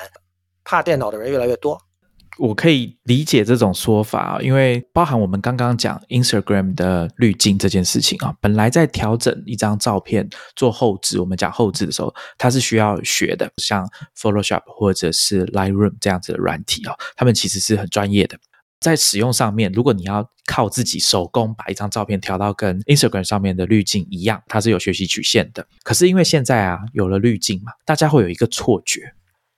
[0.66, 1.80] 怕电脑的人越来越多。
[2.38, 13.90] 我可以理解这种说法，因为包含我们刚刚讲 Instagram 的滤镜这件事情啊，本来在调整一张照片做后置，我们讲后置的时候，它是需要学的，像
[14.20, 18.38] Photoshop 或者是 Lightroom 这样子的软体啊，他们其实是很专业的。
[18.82, 25.66] 在使用上面，如果你要靠自己手工把一张照片调到跟 Instagram 上面的滤镜一样，它是有学习曲线的。
[25.84, 29.14] 可是因为现在啊有了滤镜嘛，大家会有一个错觉，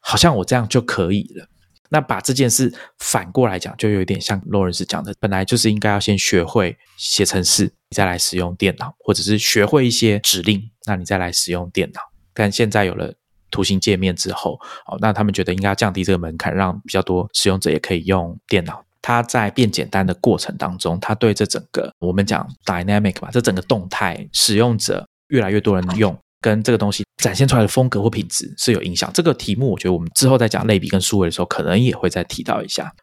[0.08, 1.46] 好像我这样就可以了。
[1.90, 12.00] 那把这件事反过来讲，就有点像洛人斯讲的，本来就是应该要先学会写程式，再来使用电脑，或者是学会一些指令，那你再来使用电脑。
[12.34, 13.14] 但现在有了
[13.52, 18.82] 图形界面之后，哦，那他们觉得应该要降低这个门槛，让比较多使用者也可以用电脑。
[19.02, 29.12] 它在变简单的过程当中，它对这整个我们讲 dynamic 吧，这整个动态使用者越来越多人用，跟这个东西展现出来的风格或品质是有影响。
[29.14, 32.94] 这个题目，我觉得我们之后在讲类比跟数位的时候，可能也会再提到一下。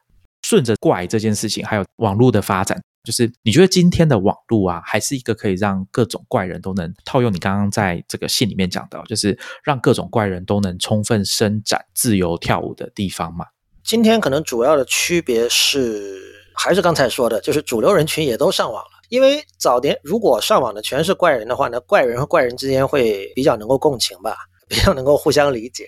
[0.42, 13.46] 顺着怪这件事情，还有网络的发展，就是你觉得今天的网络啊，还是一个可以让各种怪人都能套用你刚刚在这个信里面讲到，就是让各种怪人都能充分伸展、自由跳舞的地方吗？
[13.82, 16.20] 今天可能主要的区别是，
[16.54, 18.84] 还是刚才说的，就是主流人群也都上网。
[19.14, 24.36] 因为早年如果上网的全是怪人的话，呢怪人和怪人之间会比较能够共情吧，
[24.68, 25.86] 比较能够互相理解。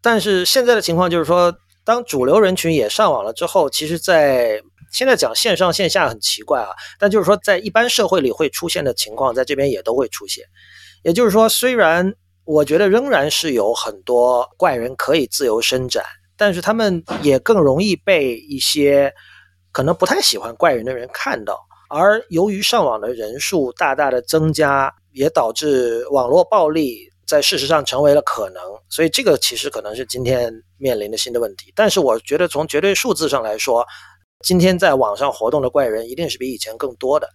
[0.00, 1.54] 但是现在的情况就是说，
[1.84, 10.42] 当主流人群也上网了之后，其实，在现在讲线上线下很奇怪啊，但就是说，在一般社会里会出现的情况，在这边也都会出现。
[11.02, 12.14] 也就是说，虽然
[12.44, 16.02] 我觉得仍然是有很多怪人可以自由伸展。
[16.34, 19.12] 但是他们也更容易被一些
[19.70, 21.60] 可能不太喜欢怪人的人看到，
[21.94, 28.62] 而由于上网的人数大大的增加，也导致网络暴力在事实上成为了可能。
[28.88, 31.70] 所以这个其实可能是今天面临的新的问题。
[31.76, 33.86] 但是我觉得从绝对数字上来说，
[34.42, 37.28] 今天在网上活动的怪人一定是比以前更多的。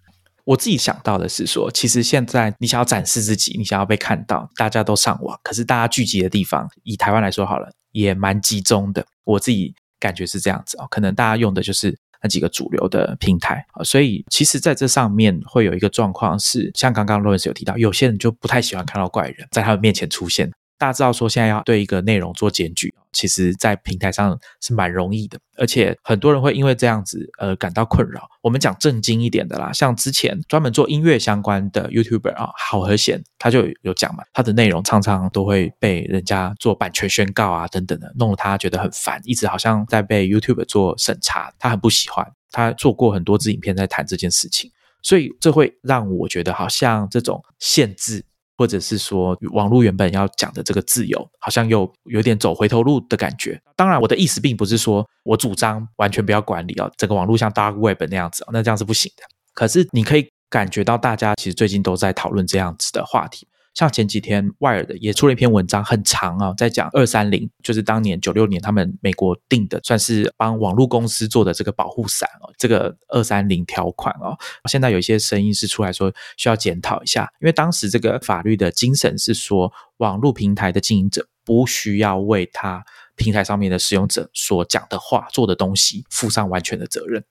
[0.43, 7.69] 我自己想到的是说，其实现在你想要展示自己，你想要被看到，大家都上网，可是大家聚集的地方，以台湾来说好了。
[7.91, 10.87] 也蛮集中的，我自己感觉是这样子哦。
[10.89, 13.65] 可能大家用的就是那几个主流的平台。
[13.73, 28.29] 啊，所以其实在这上面会有一个状况是，像刚刚罗恩斯有提到，有些人就不太喜欢看到怪人在他们面前出现，大家知道说现在要对一个内容做检举，其实在平台上是蛮容易的，而且很多人会因为这样子而感到困扰。
[28.41, 42.25] 我们讲正经一点的啦，像之前专门做音乐相关的 YouTuber 啊，好和弦，他就有讲嘛，他的内容常常都会被人家做版权宣告啊等等的，弄得他觉得很烦，一直好像在被 YouTube 做审查，他很不喜欢。
[42.49, 44.71] 他做过很多支影片在谈这件事情，
[45.03, 48.23] 所以这会让我觉得好像这种限制。
[48.57, 53.61] 或者是说，网络原本要讲的这个自由，好像又有点走回头路的感觉。
[53.75, 59.23] 当然，我的意思并不是说我主张完全不要管理哦，整个网络像 Dark Web 那样子，那这样是不行的。
[59.53, 63.47] 可是你可以感觉到，大家其实最近都在讨论这样子的话题。
[63.77, 74.35] 像前几天，w i r e 的也出了一篇文章，很长啊，在讲二三零，就是当年九六年他们美国定的，算是帮网络公司做的这个保护伞哦，这个二三零条款哦，
[74.67, 82.83] 现在有一些声音是出来说需要检讨一下，因为当时这个法律的精神是说，网络平台的经营者不需要为他
[83.15, 87.23] 平台上面的使用者所讲的话、做的东西负上完全的责任。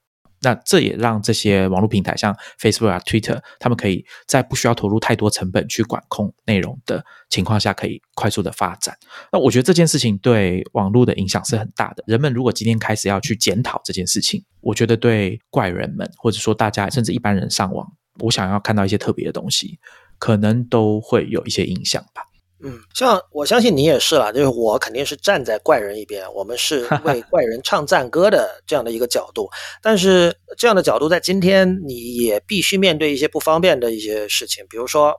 [0.47, 8.97] 那这也让这些网络平台，像 Facebook 啊、Twitter，他们可以在不需要投入太多成本去管控内容的情况下，可以快速的发展。
[9.32, 12.05] 那我觉得这件事情对网络的影响是很大的。
[12.07, 17.84] 人们如果今天开始要去检讨这件事情，我觉得对怪人们，或者说大家甚至一般人上网，
[18.20, 19.80] 我想要看到一些特别的东西，
[20.20, 22.22] 可能都会有一些影响吧。
[22.62, 29.46] 嗯，像我相信你也是了，就是我肯定是站在怪人一边，我们是为怪人唱赞歌的这样的一个角度。
[29.82, 35.14] 但是这样的角度在今天，你也必须面对一些不方便的一些事情，比如说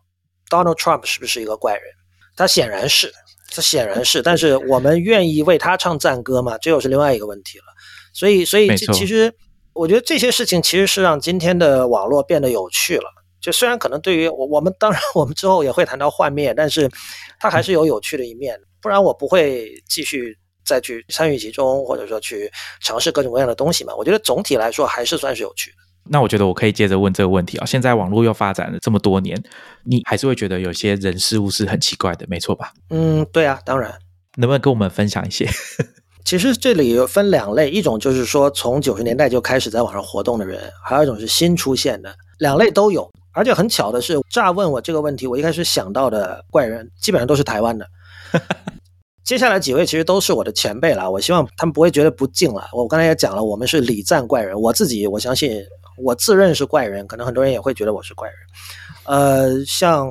[0.49, 1.83] Donald Trump 是不是一个怪人？
[2.35, 3.13] 他显然是，
[3.53, 4.21] 他显然是。
[4.23, 6.57] 但是我们愿意为他唱赞歌吗？
[6.57, 7.65] 这又是另外一个问题了。
[8.13, 9.31] 所以，所以这其实
[9.73, 13.16] 我觉得这些事情其实是让今天的网络变得有趣了。
[13.47, 16.91] 就虽然可能对于我我们当然我们之后也会谈到幻灭，但是
[17.39, 23.95] 它还是有有趣的一面，不然我不会继续再去参与其中，或者说去尝试各种各样的东西嘛。
[23.95, 25.77] 我觉得总体来说还是算是有趣的。
[26.09, 29.41] 那我觉得我可以接着问这个问题啊，现在网络又发展了这么多年，
[29.85, 32.73] 你还是会觉得有些人事物是很奇怪的，没错吧？
[32.89, 33.97] 嗯，对啊，当然。
[34.35, 35.47] 能不能跟我们分享一些？
[36.25, 43.09] 其实这里有分两类，一种就是说从九十年代就开始在网上活动的人，还有一种是新出现的，两类都有。
[43.37, 47.87] 而且很巧的是，乍问我这个问题，我一开始想到的怪人基本上都是台湾的。
[49.23, 52.67] 接下来几位其实都是我的前辈了，我希望他们不会觉得不敬了。
[52.73, 55.63] 我刚才也讲了，我们是礼赞怪人，我自己我相信
[56.03, 58.37] 我自认是怪人，可能很多人也会觉得我是怪人。
[59.05, 60.09] 呃，像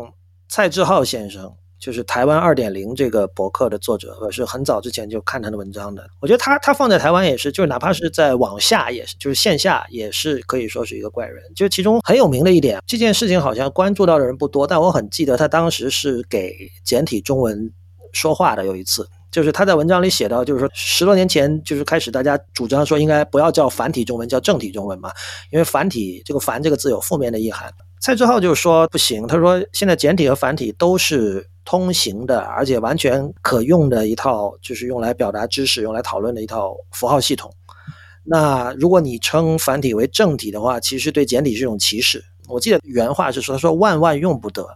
[0.49, 1.53] 蔡志浩先生。
[1.87, 6.05] 就是台湾二点零这个博客的作者，我是很早之前就看他的文章的。
[6.19, 11.41] 我觉得他他放在台湾也是，就是哪怕是在网下也是，就是线下也是可以说是一个怪人。
[11.55, 17.73] 就其中很有名的一点，这件事情好像关注到的人不多，但我很记得他当时是给简体中文
[18.13, 18.67] 说话的。
[18.67, 25.13] 有一次，就是他在文章里写到，就是说十多年前就是开始大家主张说应该不要叫繁体中文，叫正体中文嘛，
[25.53, 27.73] 因为繁体这个“繁”这个字有负面的意涵。
[28.01, 31.49] 蔡志浩就说不行，他说现在简体和繁体都是。
[31.67, 37.53] 通行的，而且完全可用的一套，就是用来表达知识、用来讨论的一套符号系统。
[38.25, 42.25] 那如果你称繁体为正体的话，其实对简体是一种歧视。
[42.49, 44.67] 我记得原话是说：“他说万万用不得。”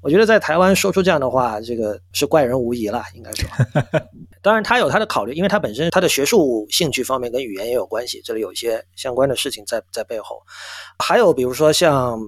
[0.00, 3.48] 我觉得在台湾说出这样的话，这个是怪人无疑了，应该说。
[4.40, 10.40] 当然，他有他的考虑，因为他本身他的学术兴趣方面跟语言也有关系，这里有一些相关的事情在在背后。
[10.98, 12.20] 还有比如说像。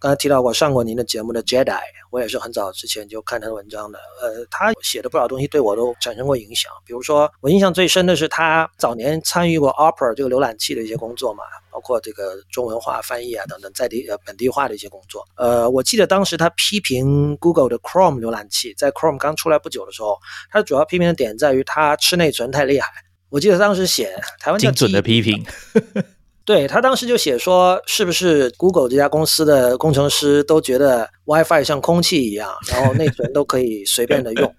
[0.00, 1.80] 刚才提到过上过您的节目的 Jedi，
[2.10, 3.98] 我也是很早之前就看他的文章的。
[4.22, 6.70] 呃，他写的不少东西对我都产生过影响。
[6.84, 15.24] 比如说，我印象最深的是他早年参与过 Opera 这个浏览器的一些工作嘛，包括这个中文化翻译啊等等在地呃本地化的一些工作。
[15.36, 20.18] 呃，我记得当时他批评 Google 的 Chrome 浏览器，在 Chrome 刚出来不久的时候，
[20.50, 22.88] 他主要批评的点在于它吃内存太厉害。
[23.30, 25.44] 我记得当时写台湾精准的批评。
[26.48, 34.54] 对他当时就写说，是不是 Google 这家公司的工程师都觉得 WiFi 像空气一样，然后内存都可以随便的用。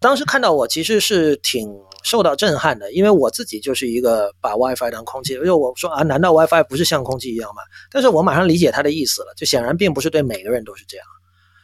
[0.00, 7.62] 当时看到我其实是挺受到震撼的，因为我自己就是一个把 WiFi 当空气，因为我说啊，难道 WiFi 不是像空气一样吗？
[7.92, 11.06] 但是我马上理解他的意思了，就显然并不是对每个人都是这样。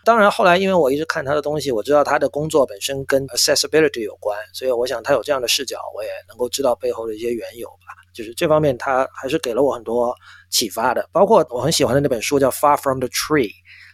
[0.05, 8.04] 当然后来因为我一直看他的东西，我知道他的工作本身跟 accessibility 有关，所以我想他有这样的视角，我也能够知道背后的一些缘由吧。
[8.15, 10.15] 就是这方面，他还是给了我很多
[10.51, 11.07] 启发的。
[11.13, 13.49] 包括我很喜欢的那本书叫《Far from the Tree》，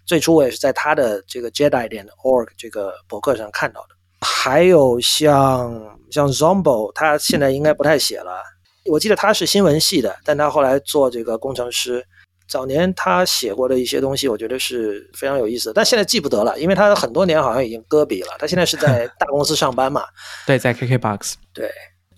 [0.07, 3.97] 最初我也是在他的这个 Jedi 点 org 这个博客上看到的。
[4.21, 8.43] 还有像像 Zombo，他现在应该不太写了。
[8.85, 12.05] 我记得他是新闻系的，但他后来做这个工程师。
[12.49, 18.33] 早年他写过的一些东西，我觉得是非常有意思的，但现在记不得了，因为他很多年好像已经搁笔了。
[18.41, 20.03] 他现在是在 大公司上班嘛？
[20.49, 21.35] 对，在 KKBOX。
[21.55, 21.71] 对，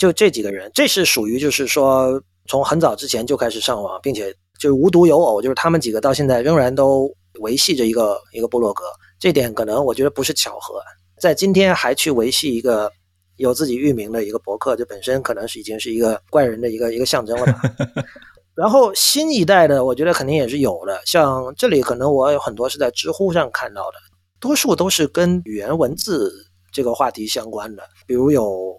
[0.03, 7.09] 就这几个人，这是属于就是说从很早之前就开始上网，并且就是无独有偶，就是他们几个到现在仍然都
[7.39, 8.83] 维系着一个一个部落格。
[9.21, 10.83] 这点可能我觉得不是巧合，
[11.21, 12.91] 在今天还去维系一个
[13.37, 17.63] 有自己域名的一个博客，这本身可能是已经是一个怪人的一个一个象征了吧。
[18.57, 21.01] 然后新一代的，我觉得肯定也是有的。
[21.07, 23.99] 像这里可能我有很多是在知乎上看到的，
[24.41, 26.33] 多数都是跟语言文字
[26.73, 27.85] 这个话题相关的。
[28.05, 28.77] 比如有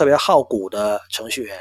[0.00, 1.58] 特别好古的程序员，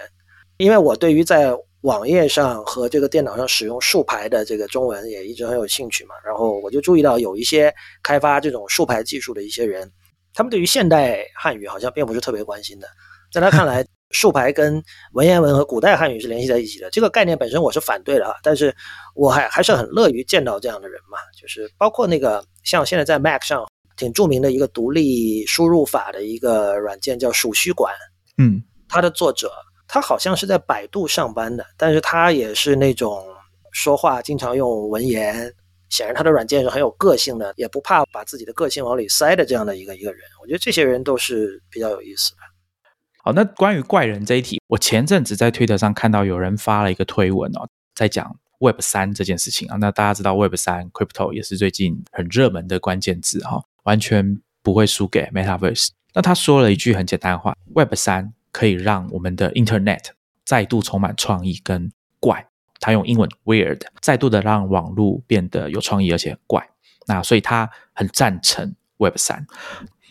[0.56, 6.16] 因为我对于在网页上和这个电脑上使用竖排的这个中文也一直很有兴趣嘛。
[6.26, 7.70] 然后我就注意到有一些
[8.02, 9.91] 开发这种竖排技术的一些人，
[10.34, 12.88] 他们对于现代汉语好像并不是特别关心的。
[13.34, 13.86] 在他看来。
[14.11, 14.82] 竖排跟
[15.14, 18.76] 文言文和古代汉语是联系在一起的，这个概念本身我是反对的啊，但是
[19.14, 23.68] 我还还是很乐于见到这样的人嘛，就是包括那个像现在在 Mac 上
[23.98, 27.94] 挺著名的一个独立输入法的一个软件叫鼠须馆，
[28.40, 29.52] 嗯，它的作者
[29.88, 33.24] 他好像是在百度上班的，但是他也是那种
[33.72, 35.53] 说话经常用文言，
[35.90, 42.38] 显然他的软件是很有个性的，也不怕把自己的个性往里塞的这样的一个一个人，我觉得这些人都是比较有意思的。
[43.24, 49.76] 好，那关于怪人这一题，我前阵子在推特上看到有人发了一个推文哦，在讲 Web 三这件事情啊。
[49.78, 55.90] 那大家知道 Web 三 Crypto 也是最近很热门的关键字哈，完全不会输给 Metaverse。
[56.14, 60.10] 那他说了一句很简单的话：Web 三可以让我们的 Internet
[60.45, 62.48] 再度充满创意跟怪。
[62.80, 66.69] 他用英文 Weird 再度的让网络变得有创意而且怪。
[67.07, 69.45] 那所以他很赞成 Web 三。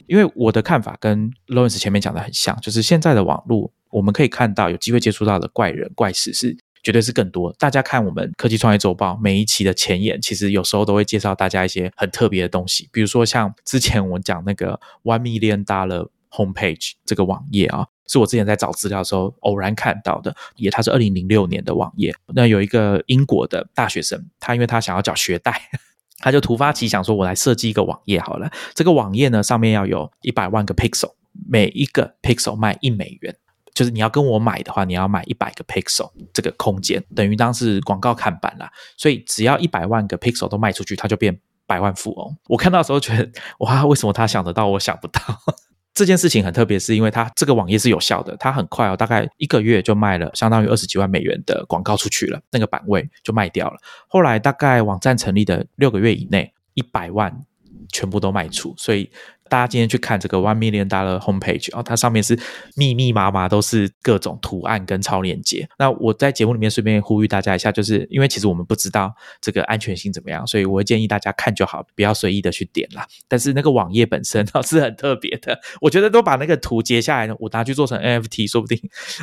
[0.06, 6.56] 因为我的看法跟 Lawrence 前面讲的很像，就是现在的网络，我们可以看到有机会接触到的怪人怪事是
[6.88, 7.52] 绝对是更多。
[7.58, 22.14] 大家看我们科技创业周报每一期的前言，其实有时候都会介绍大家一些很特别的东西，比如说像之前我们讲那个 One Million Dollar Homepage 这个网页啊，是我之前在找资料的时候偶然看到的，也它是二零零六年的网页。
[22.28, 25.60] 那有一个英国的大学生，他因为他想要缴学贷。
[26.20, 28.50] 他就突发奇想说：“我来设计一个网页好了。
[28.72, 31.12] 这个网页呢，上面要有一百万个 pixel，
[31.46, 33.36] 每一个 pixel 卖一美元。
[33.78, 38.68] 就是你要跟我买的话，你要买一百个 pixel，这个空间等于当是广告看板啦。
[38.96, 42.36] 所以只要一百万个 pixel 都卖出去，他就变百万富翁。
[42.48, 43.30] 我看到的时候觉得，
[43.60, 45.20] 哇，为什么他想得到，我想不到？”
[45.94, 53.76] 这件事情很特别，是因为它这个网页是有效的，它很快哦，大概一个月就卖了相当于二十几万美元的广告出去了，那个版位就卖掉了。
[54.08, 57.44] 后来大概网站成立的六个月以内，一百万
[57.92, 59.08] 全部都卖出，所以。
[59.48, 62.38] 大家今天去看这个 One Million Dollar Homepage 哦，它上面是
[62.76, 65.68] 密密麻麻都是各种图案跟超链接。
[65.78, 73.06] 那我在节目里面顺便呼吁大家一下，就是因为其实我们不知道这个安全性怎么样，所以我会建议大家看就好，不要随意的去点啦。
[73.26, 78.78] 但是那个网页本身哦是很特别的，我觉得都把那个图截下来，我拿去做成 NFT，说不定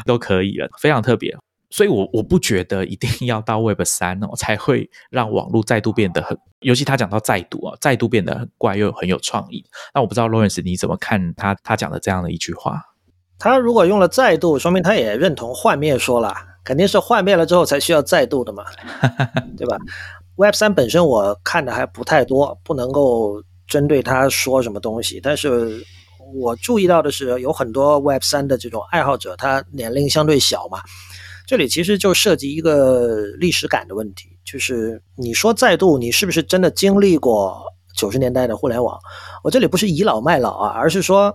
[0.05, 1.35] 都可以了，非常特别。
[1.75, 9.61] 所以，我我不觉得一定 要到 Web 三哦，才会让网络再度变得很，尤其他讲到再度啊，再度变得很怪又很有创意。
[9.93, 12.81] 那我不知道 Lawrence 你怎么看他他讲的这样的一句话？
[13.37, 16.33] 他如果用了再度，说明他也认同幻灭说了，
[16.63, 18.63] 肯定是幻灭了之后才需要再度的嘛，
[19.57, 19.77] 对吧
[20.37, 25.19] ？Web 三本身我看的还不太多，不能够针对他说什么东西。
[25.21, 25.85] 但是
[26.33, 30.79] 我注意到的是，有很多 Web 三的这种爱好者，他年龄相对小嘛。
[31.47, 37.61] 这里其实就涉及一个历史感的问题，就是你说再度，你是不是真的经历过
[37.95, 38.99] 九十年代的互联网？
[39.43, 41.33] 我这里不是倚老卖老啊，而是说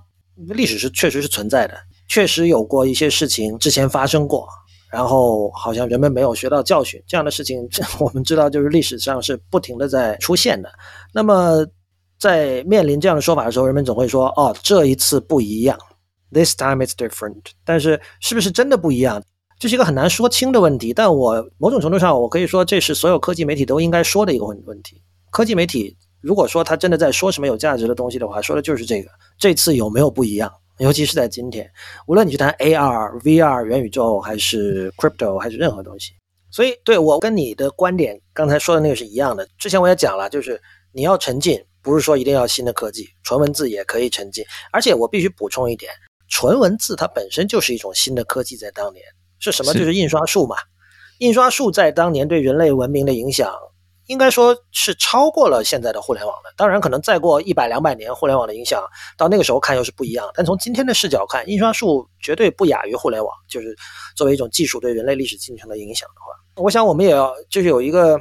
[0.49, 1.75] 历史是确实是存在的，
[2.09, 4.49] 确实有过一些事情之前发生过，
[4.91, 7.69] 然后好像人们没有学到教训，这样的事情
[8.01, 10.71] 我们知道就是历史上是不停的在出现的。
[11.13, 11.65] 那么
[12.19, 15.79] 在面临这样的说法的时候，人们总会说：“哦，这一次不一样
[16.33, 19.23] ，This time is different。”但是是不是真的不一样？
[19.61, 25.03] 这是一个很难说清的问题，但我某种程度上，我可以说这是所有科技媒体都应该说的一个问问题。
[25.31, 29.11] 科技媒体如果说他真的在说什么有价值的东西的话，说的就是这个。
[29.39, 30.51] 这次有没有不一样？
[30.79, 31.71] 尤其是在今天，
[32.07, 36.13] 无论你去谈 AR、VR、元宇宙，还是 crypto，还是任何东西。
[36.51, 39.47] 所以，对我跟你的观点刚才说的那个是一样的。
[39.59, 40.59] 之前我也讲了，就是
[40.91, 44.43] 你要沉浸，不是说一定要新的科技，纯文字也可以沉浸。
[44.73, 45.93] 而且我必须补充一点，
[46.31, 49.05] 纯文字它本身就是一种新的科技，在当年。
[49.41, 49.73] 是什么？
[49.75, 50.57] 就是印刷术嘛。
[51.19, 53.53] 印刷术在当年对人类文明的影响，
[54.07, 56.51] 应该说是超过了现在的互联网的。
[56.57, 58.83] 当然，可能再过一百两百年，互联网的影响
[59.19, 60.31] 到那个时候看又是不一样。
[60.35, 63.35] 但从今天的视角看，印刷术绝对不亚于互联网。
[63.49, 63.77] 就是
[64.17, 68.19] 作为一种技术对人类历史进程的影响的话，我想我们也要就是有一个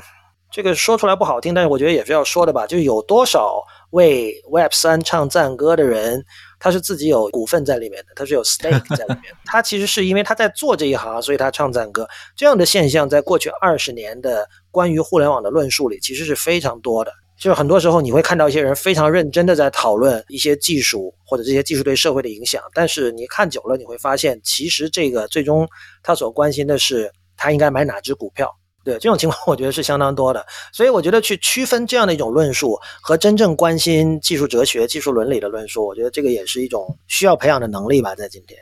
[0.51, 2.67] 这个说出来不好听，但是我觉得也是要说的吧。
[2.67, 6.23] 就是有多少为 Web 三唱赞歌的人，
[6.59, 9.33] 他是自己有股份在里面的，他是有 stake 在里面。
[9.45, 12.07] 他其实是因为他在做这一行，所以他唱赞歌。
[12.35, 17.11] 这样的现象在过去二十年的关于互联网的论述里，其实是非常多的。
[17.37, 25.65] 就是很多时候你会看到一些人非常认真的在讨论一些技术或者这些技术对社会的影响，但是你看久了，你会发现其实这个最终
[26.03, 28.53] 他所关心的是他应该买哪只股票。
[28.83, 30.45] 对这种情况，我觉得是相当多的。
[30.71, 38.15] 所以我觉得去区分这样的一种论述和真正关心技术哲学、技术伦理的论述，我觉得这个也是一种需要培养的能力吧。
[38.15, 38.57] 在今天，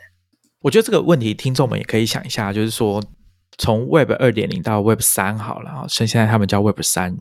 [0.60, 3.02] 我觉得这个问题听众们也可以想一下，就是说
[3.56, 7.16] 从 Web 二点零到 Web 三好了啊，现现在他们叫 Web 三，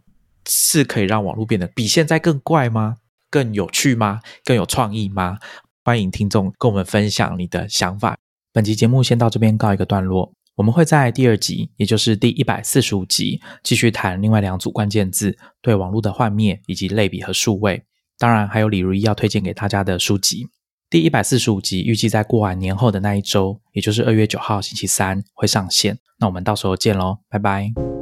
[0.48, 2.96] 是可以让网络变得比现在更怪吗？
[3.30, 4.22] 更有趣吗？
[4.44, 5.38] 更有创意吗？
[5.84, 8.18] 欢迎听众跟我们分享你的想法。
[8.52, 10.37] 本期节目先到这边告一个段落。
[10.58, 17.84] 我们会在第二集，也就是第一百四十五集，继续谈另外两组关键字：对网络的幻灭以及类比和数位。
[18.18, 20.48] 当然，还有李如一要推荐给大家的书籍。
[20.90, 26.00] 第一百四十五集预计在过完年后的那一周，也就是二月九号星期三会上线。
[26.20, 27.97] 那我们到时候见喽，拜拜。